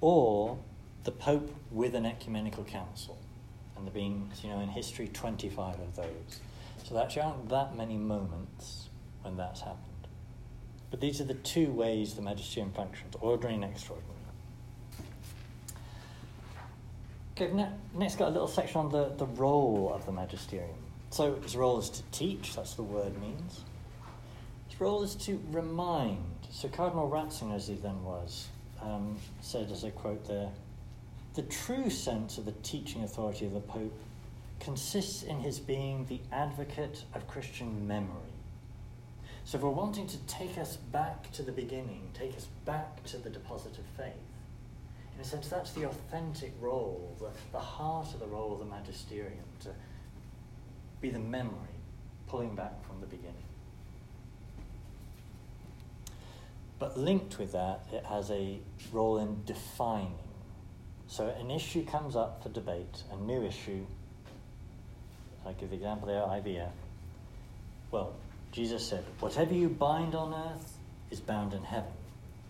[0.00, 0.58] or
[1.04, 3.18] the Pope with an ecumenical council.
[3.76, 6.40] And there have been, you know, in history, 25 of those.
[6.90, 8.88] So there actually aren't that many moments
[9.22, 10.08] when that's happened.
[10.90, 14.16] But these are the two ways the magisterium functions ordinary and extraordinary.
[17.36, 20.74] Okay, next got a little section on the, the role of the magisterium.
[21.10, 23.60] So his role is to teach, that's the word means.
[24.68, 26.24] His role is to remind.
[26.50, 28.48] So Cardinal Ratzinger, as he then was,
[28.82, 30.50] um, said, as I quote there,
[31.34, 33.96] the true sense of the teaching authority of the Pope
[34.60, 38.34] consists in his being the advocate of Christian memory.
[39.44, 43.16] So, if we're wanting to take us back to the beginning, take us back to
[43.16, 44.12] the deposit of faith,
[45.20, 48.64] in a sense, that's the authentic role, the, the heart of the role of the
[48.64, 49.68] magisterium, to
[51.02, 51.74] be the memory,
[52.26, 53.34] pulling back from the beginning.
[56.78, 58.60] But linked with that, it has a
[58.92, 60.14] role in defining.
[61.06, 63.84] So an issue comes up for debate, a new issue
[65.50, 66.70] I give the example there, IVF.
[67.90, 68.12] Well,
[68.52, 70.74] Jesus said, Whatever you bind on earth
[71.10, 71.90] is bound in heaven.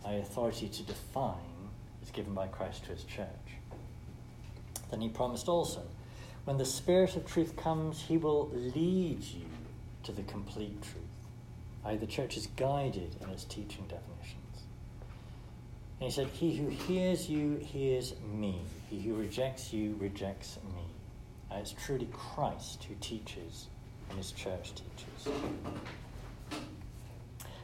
[0.05, 1.35] My authority to define
[2.03, 3.27] is given by Christ to his church.
[4.91, 5.83] Then he promised also,
[6.45, 9.47] When the Spirit of truth comes, he will lead you
[10.03, 11.05] to the complete truth.
[11.85, 14.37] I, the church is guided in its teaching definitions.
[16.01, 18.61] And he said, He who hears you hears me.
[18.91, 20.90] He who rejects you rejects me.
[21.51, 23.67] Uh, it's truly Christ who teaches
[24.09, 25.35] and his church teaches.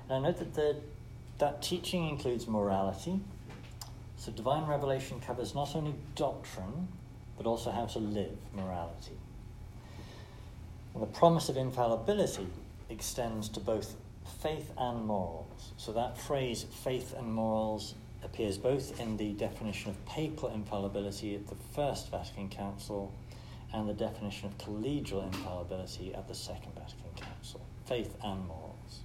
[0.09, 0.77] And I note that the,
[1.39, 3.21] that teaching includes morality.
[4.17, 6.89] So divine revelation covers not only doctrine,
[7.37, 9.19] but also how to live morality.
[10.95, 12.47] And the promise of infallibility
[12.89, 13.95] extends to both
[14.41, 15.73] faith and morals.
[15.77, 21.47] So that phrase, faith and morals, appears both in the definition of papal infallibility at
[21.47, 23.13] the First Vatican Council
[23.77, 29.01] and the definition of collegial infallibility at the Second Vatican Council faith and morals.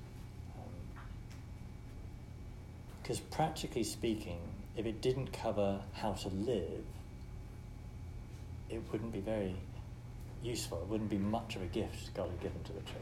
[3.04, 4.40] Because um, practically speaking,
[4.78, 6.86] if it didn't cover how to live,
[8.70, 9.56] it wouldn't be very
[10.42, 10.82] useful.
[10.82, 12.96] It wouldn't be much of a gift God had given to the church.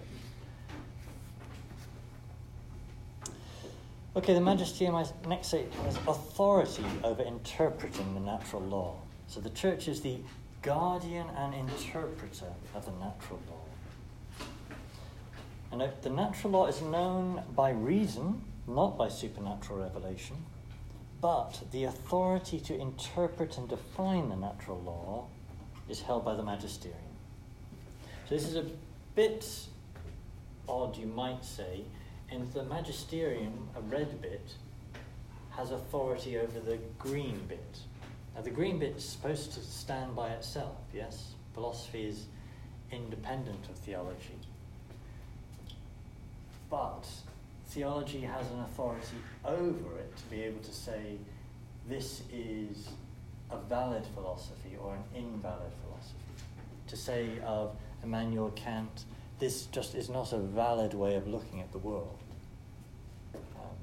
[4.16, 8.96] Okay, the magisterium, I next say, has authority over interpreting the natural law.
[9.28, 10.18] So the church is the
[10.62, 14.48] guardian and interpreter of the natural law.
[15.72, 20.38] And the natural law is known by reason, not by supernatural revelation,
[21.22, 25.28] but the authority to interpret and define the natural law
[25.90, 27.00] is held by the magisterium.
[28.28, 28.66] So this is a
[29.16, 29.48] bit
[30.68, 31.82] odd, you might say,
[32.32, 34.54] and the magisterium, a red bit,
[35.52, 37.80] has authority over the green bit.
[38.40, 41.34] Now, the green bit is supposed to stand by itself, yes?
[41.54, 42.24] Philosophy is
[42.90, 44.38] independent of theology.
[46.70, 47.06] But
[47.68, 51.18] theology has an authority over it to be able to say
[51.90, 52.88] this is
[53.52, 56.46] a valid philosophy or an invalid philosophy.
[56.88, 57.76] To say of
[58.06, 59.04] Immanuel Kant,
[59.40, 62.18] this just is not a valid way of looking at the world.
[63.34, 63.76] Um,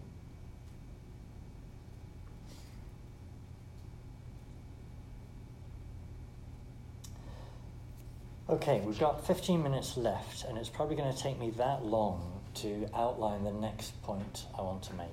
[8.49, 12.41] okay, we've got 15 minutes left, and it's probably going to take me that long
[12.55, 15.07] to outline the next point I want to make.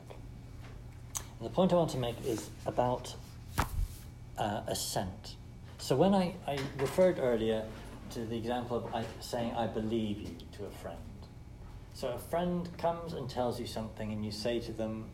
[1.39, 3.15] And the point I want to make is about
[4.37, 5.35] uh, assent.
[5.77, 7.65] So when I, I referred earlier
[8.11, 10.97] to the example of I, saying, I believe you to a friend.
[11.95, 15.05] So a friend comes and tells you something, and you say to them,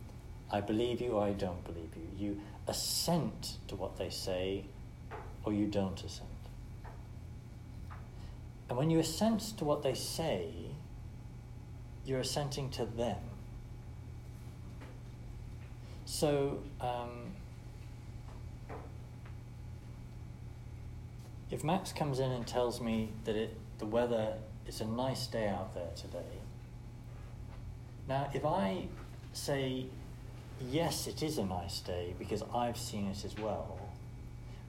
[0.52, 2.28] I believe you or I don't believe you.
[2.28, 4.66] You assent to what they say,
[5.44, 6.29] or you don't assent.
[8.70, 10.52] And when you assent to what they say,
[12.06, 13.18] you're assenting to them.
[16.06, 17.34] So, um,
[21.52, 24.34] if Max comes in and tells me that it, the weather
[24.68, 26.40] is a nice day out there today,
[28.08, 28.88] now if I
[29.34, 29.86] say,
[30.70, 33.80] yes, it is a nice day because I've seen it as well,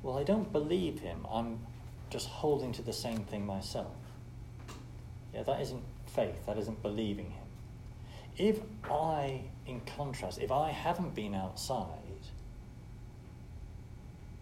[0.02, 1.26] well, I don't believe him.
[1.30, 1.58] I'm
[2.10, 3.94] just holding to the same thing myself.
[5.32, 7.44] Yeah, that isn't faith, that isn't believing him.
[8.36, 11.86] If I, in contrast, if I haven't been outside,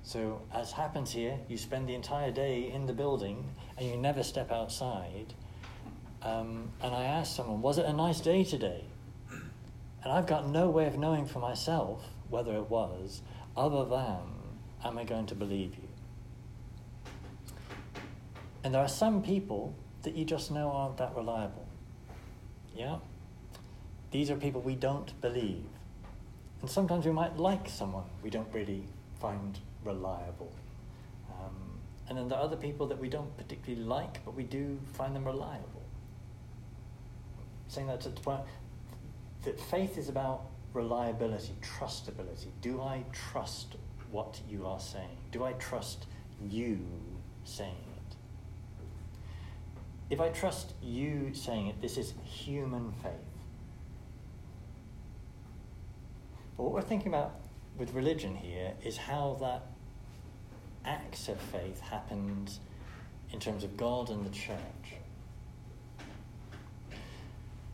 [0.08, 3.44] so, as happens here, you spend the entire day in the building
[3.76, 5.34] and you never step outside.
[6.22, 8.84] Um, and I ask someone, Was it a nice day today?
[9.30, 13.20] And I've got no way of knowing for myself whether it was,
[13.54, 14.22] other than,
[14.82, 15.87] Am I going to believe you?
[18.64, 21.66] And there are some people that you just know aren't that reliable.
[22.74, 22.96] Yeah?
[24.10, 25.64] These are people we don't believe.
[26.60, 28.84] And sometimes we might like someone we don't really
[29.20, 30.52] find reliable.
[31.30, 31.54] Um,
[32.08, 35.14] and then there are other people that we don't particularly like, but we do find
[35.14, 35.82] them reliable.
[37.68, 38.40] Saying that to the point
[39.44, 40.42] that faith is about
[40.72, 42.48] reliability, trustability.
[42.60, 43.76] Do I trust
[44.10, 45.16] what you are saying?
[45.32, 46.06] Do I trust
[46.48, 46.80] you
[47.44, 47.87] saying?
[50.10, 53.12] If I trust you saying it, this is human faith.
[56.56, 57.34] But what we're thinking about
[57.76, 59.66] with religion here is how that
[60.84, 62.60] acts of faith happens
[63.32, 64.56] in terms of God and the church.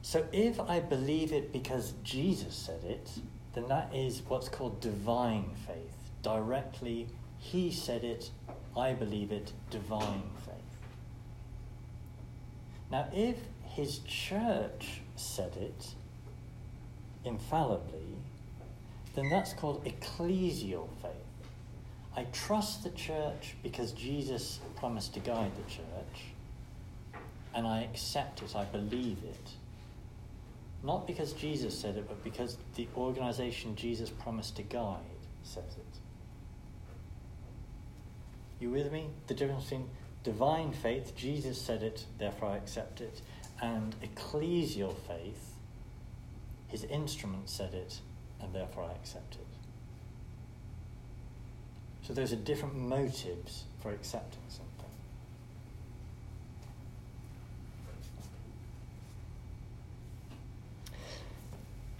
[0.02, 3.10] So if I believe it because Jesus said it,
[3.54, 6.10] then that is what's called divine faith.
[6.22, 7.06] Directly,
[7.38, 8.30] He said it,
[8.76, 10.63] I believe it, divine faith.
[12.94, 13.34] Now, if
[13.64, 15.88] His church said it
[17.24, 18.06] infallibly,
[19.16, 21.10] then that's called ecclesial faith.
[22.16, 26.22] I trust the church because Jesus promised to guide the church,
[27.52, 29.50] and I accept it, I believe it.
[30.84, 35.00] Not because Jesus said it, but because the organization Jesus promised to guide
[35.42, 35.98] says it.
[38.60, 39.08] You with me?
[39.26, 39.88] The difference between
[40.24, 43.20] divine faith, Jesus said it, therefore I accept it,
[43.62, 45.52] and ecclesial faith,
[46.66, 48.00] his instrument said it,
[48.40, 49.46] and therefore I accept it.
[52.06, 54.64] So those are different motives for accepting something.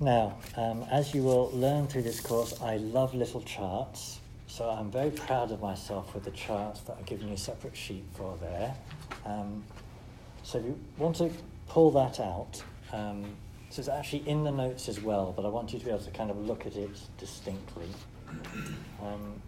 [0.00, 4.18] Now, um, as you will learn through this course, I love little charts.
[4.55, 7.76] So I'm very proud of myself with the charts that I've given you a separate
[7.76, 8.72] sheet for there.
[9.26, 9.64] Um,
[10.44, 11.32] so if you want to
[11.66, 13.24] pull that out, um,
[13.70, 16.05] so it's actually in the notes as well, but I want you to be able
[16.05, 16.88] to kind of look at it
[17.18, 17.88] distinctly.
[19.02, 19.42] Um,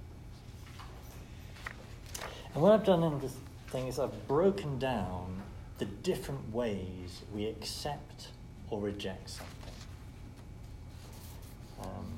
[2.53, 3.37] and what I've done in this
[3.69, 5.41] thing is I've broken down
[5.79, 8.31] the different ways we accept
[8.71, 9.73] or reject something.
[11.81, 12.16] Um,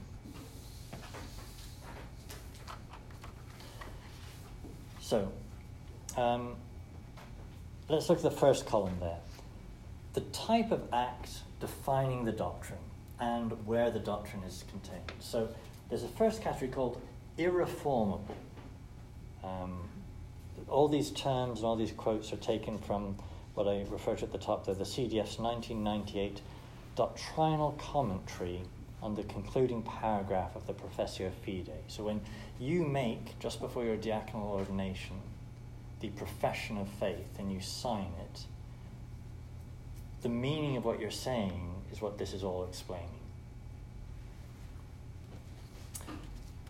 [5.09, 5.33] so,
[6.19, 6.55] um,
[7.89, 9.17] let's look at the first column there.
[10.13, 11.31] The type of act
[11.61, 12.79] defining the doctrine
[13.19, 15.11] and where the doctrine is contained.
[15.19, 15.49] So,
[15.89, 17.01] there's a first category called
[17.39, 18.37] irreformable.
[19.43, 19.89] Um,
[20.69, 23.17] all these terms and all these quotes are taken from
[23.55, 26.43] what I referred to at the top there, the CDF's 1998
[26.97, 28.61] doctrinal commentary
[29.03, 31.81] on the concluding paragraph of the Professio Fidei.
[31.87, 32.21] So when
[32.59, 35.17] you make, just before your diaconal ordination,
[36.01, 38.45] the profession of faith and you sign it,
[40.23, 43.09] the meaning of what you're saying is what this is all explaining.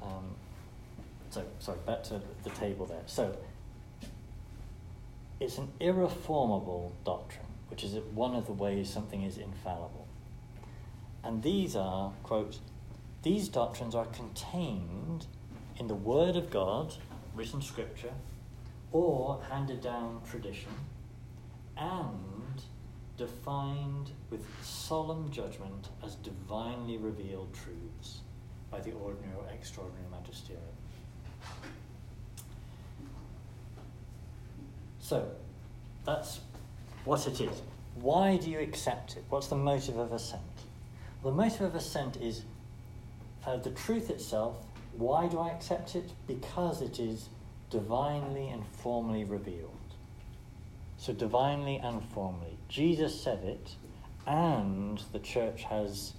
[0.03, 0.35] Um,
[1.31, 3.03] so, sorry, back to the table there.
[3.07, 3.37] So,
[5.41, 10.08] it's an irreformable doctrine, which is one of the ways something is infallible.
[11.29, 12.59] And these are, quote,
[13.23, 15.27] these doctrines are contained
[15.77, 16.95] in the Word of God,
[17.35, 18.15] written scripture,
[18.93, 20.73] or handed down tradition,
[21.77, 22.63] and
[23.19, 28.21] defined with solemn judgment as divinely revealed truths
[28.71, 30.65] by the ordinary or extraordinary magisterium.
[34.99, 35.29] So,
[36.07, 36.41] that's
[37.05, 37.61] what it is.
[37.97, 39.25] Why do you accept it?
[39.29, 40.58] What's the motive of assent?
[41.23, 42.43] The motive of assent is
[43.47, 44.57] uh, the truth itself.
[44.97, 46.13] Why do I accept it?
[46.27, 47.29] Because it is
[47.71, 49.73] divinely and formally revealed.
[50.97, 52.59] So, divinely and formally.
[52.69, 53.75] Jesus said it,
[54.27, 56.15] and the church has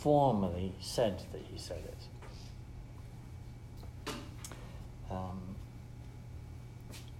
[0.00, 4.14] formally said that he said it.
[5.10, 5.56] Um,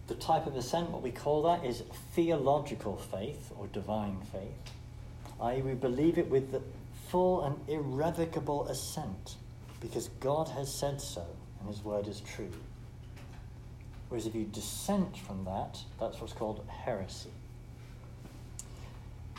[0.06, 1.82] the type of assent, what we call that, is
[2.14, 4.72] theological faith or divine faith,
[5.40, 6.62] i.e., we believe it with the
[7.08, 9.36] full and irrevocable assent
[9.80, 11.26] because God has said so
[11.60, 12.50] and His word is true.
[14.08, 17.30] Whereas if you dissent from that, that's what's called heresy.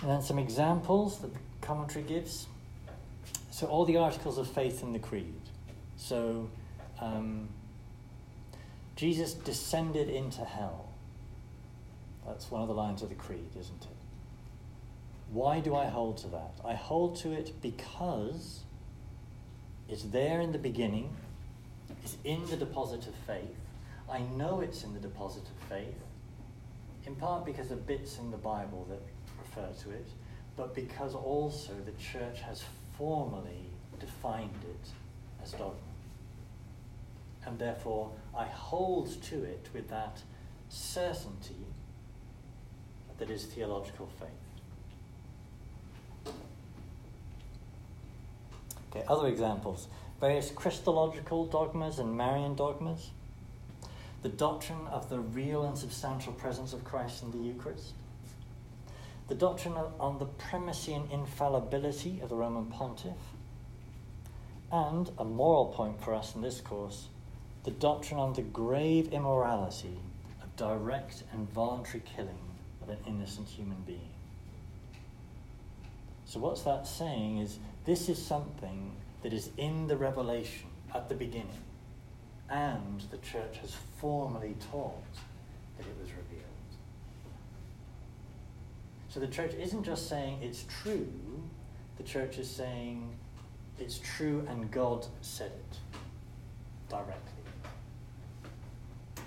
[0.02, 2.48] And then some examples that the commentary gives.
[3.52, 5.40] So, all the articles of faith in the Creed.
[5.96, 6.50] So,
[7.00, 7.50] um,
[8.96, 10.90] Jesus descended into hell.
[12.26, 13.93] That's one of the lines of the Creed, isn't it?
[15.34, 16.54] Why do I hold to that?
[16.64, 18.62] I hold to it because
[19.90, 21.10] it's there in the beginning,
[22.04, 23.58] it's in the deposit of faith.
[24.10, 26.00] I know it's in the deposit of faith,
[27.06, 29.02] in part because of bits in the Bible that
[29.42, 30.08] refer to it,
[30.56, 32.64] but because also the church has
[32.98, 33.66] formally
[34.00, 34.90] defined it
[35.44, 35.80] as dogma
[37.46, 40.22] and therefore I hold to it with that
[40.70, 41.66] certainty
[43.18, 44.30] that is theological faith.
[48.94, 49.88] Okay, other examples.
[50.20, 53.10] Various Christological dogmas and Marian dogmas,
[54.22, 57.94] the doctrine of the real and substantial presence of Christ in the Eucharist,
[59.28, 63.18] the doctrine on the primacy and infallibility of the Roman pontiff,
[64.72, 67.08] and a moral point for us in this course
[67.64, 69.98] the doctrine on the grave immorality
[70.42, 72.38] of direct and voluntary killing
[72.82, 74.10] of an innocent human being.
[76.26, 78.92] So, what's that saying is this is something
[79.22, 81.64] that is in the revelation at the beginning,
[82.50, 85.04] and the church has formally taught
[85.78, 86.44] that it was revealed.
[89.10, 91.08] So, the church isn't just saying it's true,
[91.98, 93.16] the church is saying
[93.80, 95.78] it's true and God said it
[96.90, 97.18] directly.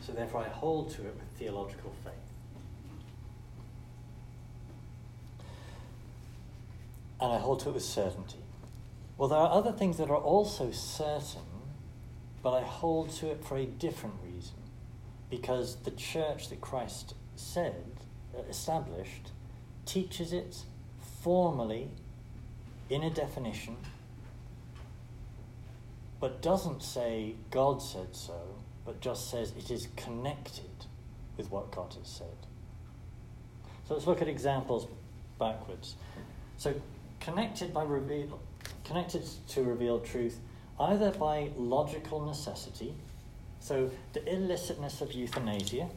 [0.06, 2.12] So therefore, I hold to it with theological faith.
[7.20, 8.38] And I hold to it with certainty.
[9.18, 11.42] Well, there are other things that are also certain,
[12.42, 14.54] but I hold to it for a different reason.
[15.30, 17.84] Because the church that Christ said,
[18.36, 19.30] uh, established,
[19.86, 20.64] teaches it
[21.22, 21.88] formally
[22.88, 23.76] in a definition,
[26.20, 28.40] but doesn't say God said so,
[28.84, 30.70] but just says it is connected
[31.36, 32.46] with what God has said.
[33.88, 34.86] So let's look at examples
[35.38, 35.96] backwards.
[36.58, 36.74] So
[37.20, 38.40] connected by reveal,
[38.86, 40.38] connected to revealed truth
[40.78, 42.94] either by logical necessity,
[43.60, 45.88] so the illicitness of euthanasia,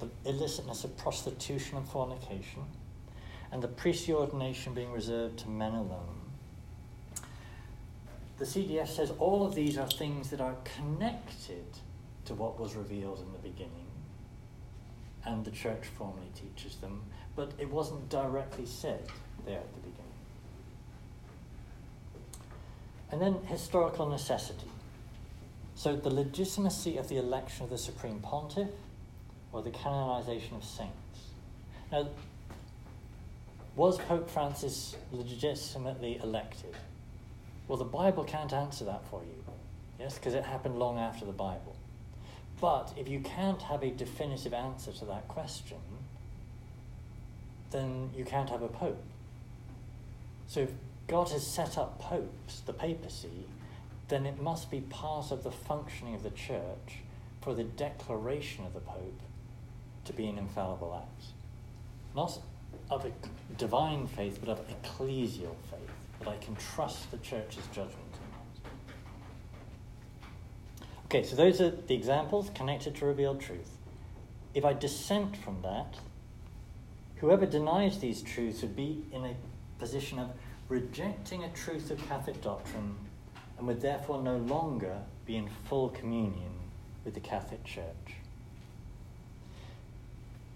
[0.00, 2.64] the illicitness of prostitution and fornication,
[3.52, 6.20] and the priestly ordination being reserved to men alone.
[8.38, 11.64] The CDF says all of these are things that are connected
[12.24, 13.86] to what was revealed in the beginning,
[15.24, 17.02] and the church formally teaches them,
[17.36, 19.06] but it wasn't directly said
[19.46, 20.03] there at the beginning.
[23.14, 24.66] And then historical necessity.
[25.76, 28.70] So the legitimacy of the election of the Supreme Pontiff
[29.52, 31.20] or the canonization of saints.
[31.92, 32.08] Now,
[33.76, 36.74] was Pope Francis legitimately elected?
[37.68, 39.44] Well, the Bible can't answer that for you,
[40.00, 41.76] yes, because it happened long after the Bible.
[42.60, 45.78] But if you can't have a definitive answer to that question,
[47.70, 49.00] then you can't have a pope.
[50.48, 50.70] So if
[51.06, 53.46] God has set up popes, the papacy,
[54.08, 57.02] then it must be part of the functioning of the church
[57.40, 59.20] for the declaration of the pope
[60.04, 61.26] to be an infallible act.
[62.14, 62.38] Not
[62.90, 63.12] of a
[63.56, 65.90] divine faith, but of ecclesial faith,
[66.20, 67.98] that I can trust the church's judgment.
[71.06, 73.70] Okay, so those are the examples connected to revealed truth.
[74.54, 75.96] If I dissent from that,
[77.16, 79.34] whoever denies these truths would be in a
[79.78, 80.30] position of
[80.68, 82.96] rejecting a truth of Catholic doctrine
[83.58, 86.52] and would therefore no longer be in full communion
[87.04, 88.16] with the Catholic Church.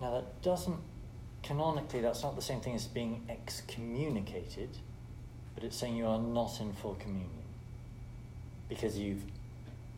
[0.01, 0.79] Now, that doesn't,
[1.43, 4.71] canonically, that's not the same thing as being excommunicated,
[5.55, 7.31] but it's saying you are not in full communion
[8.69, 9.23] because you've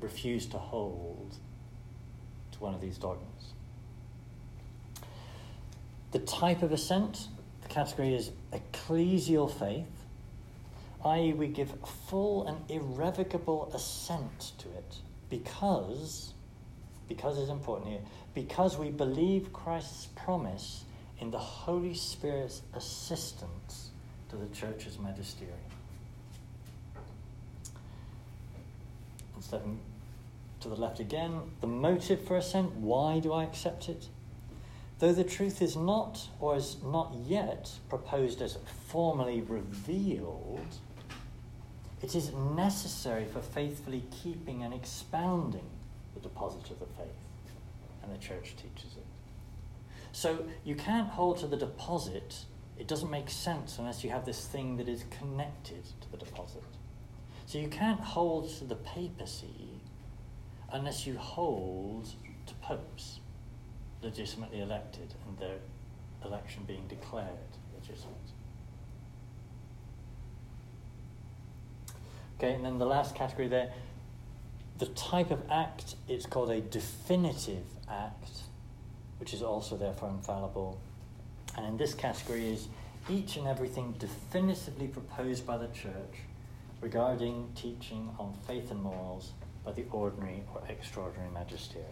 [0.00, 1.36] refused to hold
[2.52, 3.26] to one of these dogmas.
[6.12, 7.28] The type of assent,
[7.62, 9.86] the category is ecclesial faith
[11.04, 11.72] i.e., we give
[12.08, 14.96] full and irrevocable assent to it
[15.28, 16.34] because,
[17.08, 18.00] because is important here,
[18.34, 20.84] because we believe Christ's promise
[21.18, 23.90] in the Holy Spirit's assistance
[24.28, 25.56] to the church's magisterium.
[29.52, 29.78] And
[30.60, 34.08] to the left again, the motive for assent, why do I accept it?
[34.98, 38.58] Though the truth is not, or is not yet proposed as
[38.88, 40.60] formally revealed,
[42.02, 45.66] it is necessary for faithfully keeping and expounding
[46.14, 47.08] the deposit of the faith,
[48.02, 49.06] and the church teaches it.
[50.12, 52.44] So you can't hold to the deposit,
[52.78, 56.64] it doesn't make sense unless you have this thing that is connected to the deposit.
[57.46, 59.80] So you can't hold to the papacy
[60.72, 62.08] unless you hold
[62.46, 63.20] to popes
[64.02, 65.58] legitimately elected and their
[66.24, 67.28] election being declared
[67.74, 68.19] legitimate.
[72.40, 73.70] Okay, and then the last category there,
[74.78, 78.44] the type of act, it's called a definitive act,
[79.18, 80.80] which is also therefore infallible.
[81.54, 82.68] And in this category is
[83.10, 86.22] each and everything definitively proposed by the church
[86.80, 91.90] regarding teaching on faith and morals by the ordinary or extraordinary magisterium.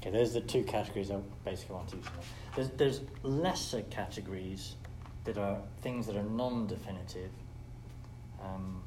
[0.00, 2.06] Okay, those are the two categories I basically want to use.
[2.54, 4.76] There's, there's lesser categories
[5.24, 7.28] that are things that are non definitive.
[8.46, 8.82] Um,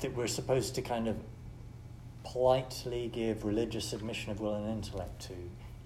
[0.00, 1.16] that we're supposed to kind of
[2.24, 5.34] politely give religious submission of will and intellect to,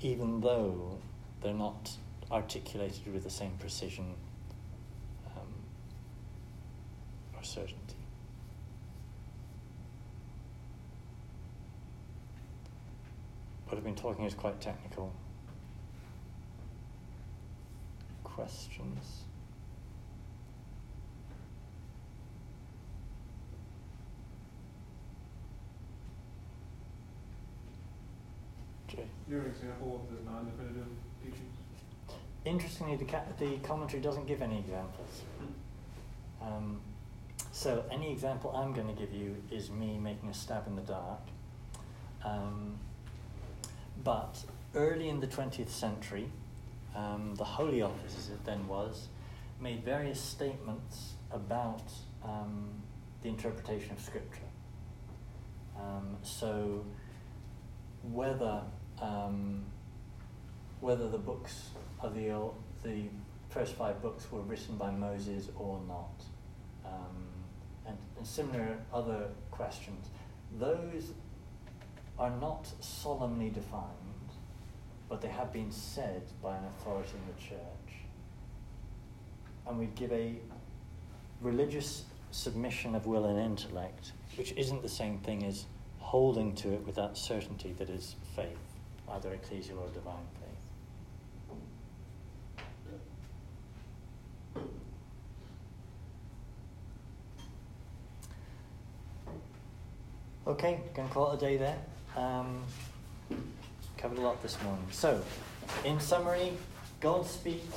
[0.00, 0.98] even though
[1.42, 1.90] they're not
[2.30, 4.14] articulated with the same precision
[5.26, 5.46] um,
[7.36, 7.76] or certainty.
[13.66, 15.12] What I've been talking is quite technical.
[18.24, 19.22] Questions?
[29.32, 30.88] You an example of the non-definitive
[31.22, 31.56] teachings?
[32.44, 33.06] Interestingly, the,
[33.38, 35.22] the commentary doesn't give any examples.
[36.42, 36.80] Um,
[37.50, 40.82] so any example I'm going to give you is me making a stab in the
[40.82, 41.20] dark.
[42.24, 42.78] Um,
[44.04, 44.44] but
[44.74, 46.28] early in the 20th century,
[46.94, 49.09] um, the Holy Office, as it then was,
[49.60, 51.90] made various statements about
[52.22, 52.68] um,
[53.22, 54.40] the interpretation of Scripture.
[55.78, 56.84] Um, so
[58.02, 58.62] whether
[59.03, 59.65] um,
[60.81, 61.70] whether the books
[62.01, 62.33] of the
[62.83, 63.05] the
[63.51, 66.24] first five books were written by Moses or not,
[66.87, 67.27] um,
[67.87, 70.07] and, and similar other questions.
[70.59, 71.12] Those
[72.19, 74.31] are not solemnly defined,
[75.09, 77.59] but they have been said by an authority in the church.
[79.66, 80.37] and we give a
[81.41, 85.66] religious submission of will and intellect, which isn't the same thing as
[85.99, 88.72] holding to it with that certainty that is faith,
[89.11, 90.53] either ecclesial or divine faith.
[100.47, 101.79] Okay, to call it a day there.
[102.16, 102.62] Um,
[103.97, 104.85] covered a lot this morning.
[104.91, 105.23] So,
[105.85, 106.53] in summary,
[107.01, 107.77] God speaks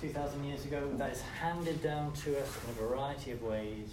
[0.00, 0.90] 2,000 years ago.
[0.96, 3.88] That is handed down to us in a variety of ways.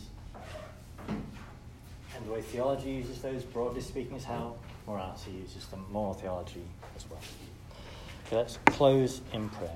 [1.07, 4.55] And the way theology uses those, broadly speaking, is how
[4.87, 6.63] morality uses the moral theology
[6.95, 7.19] as well.
[8.27, 9.71] Okay, let's close in prayer.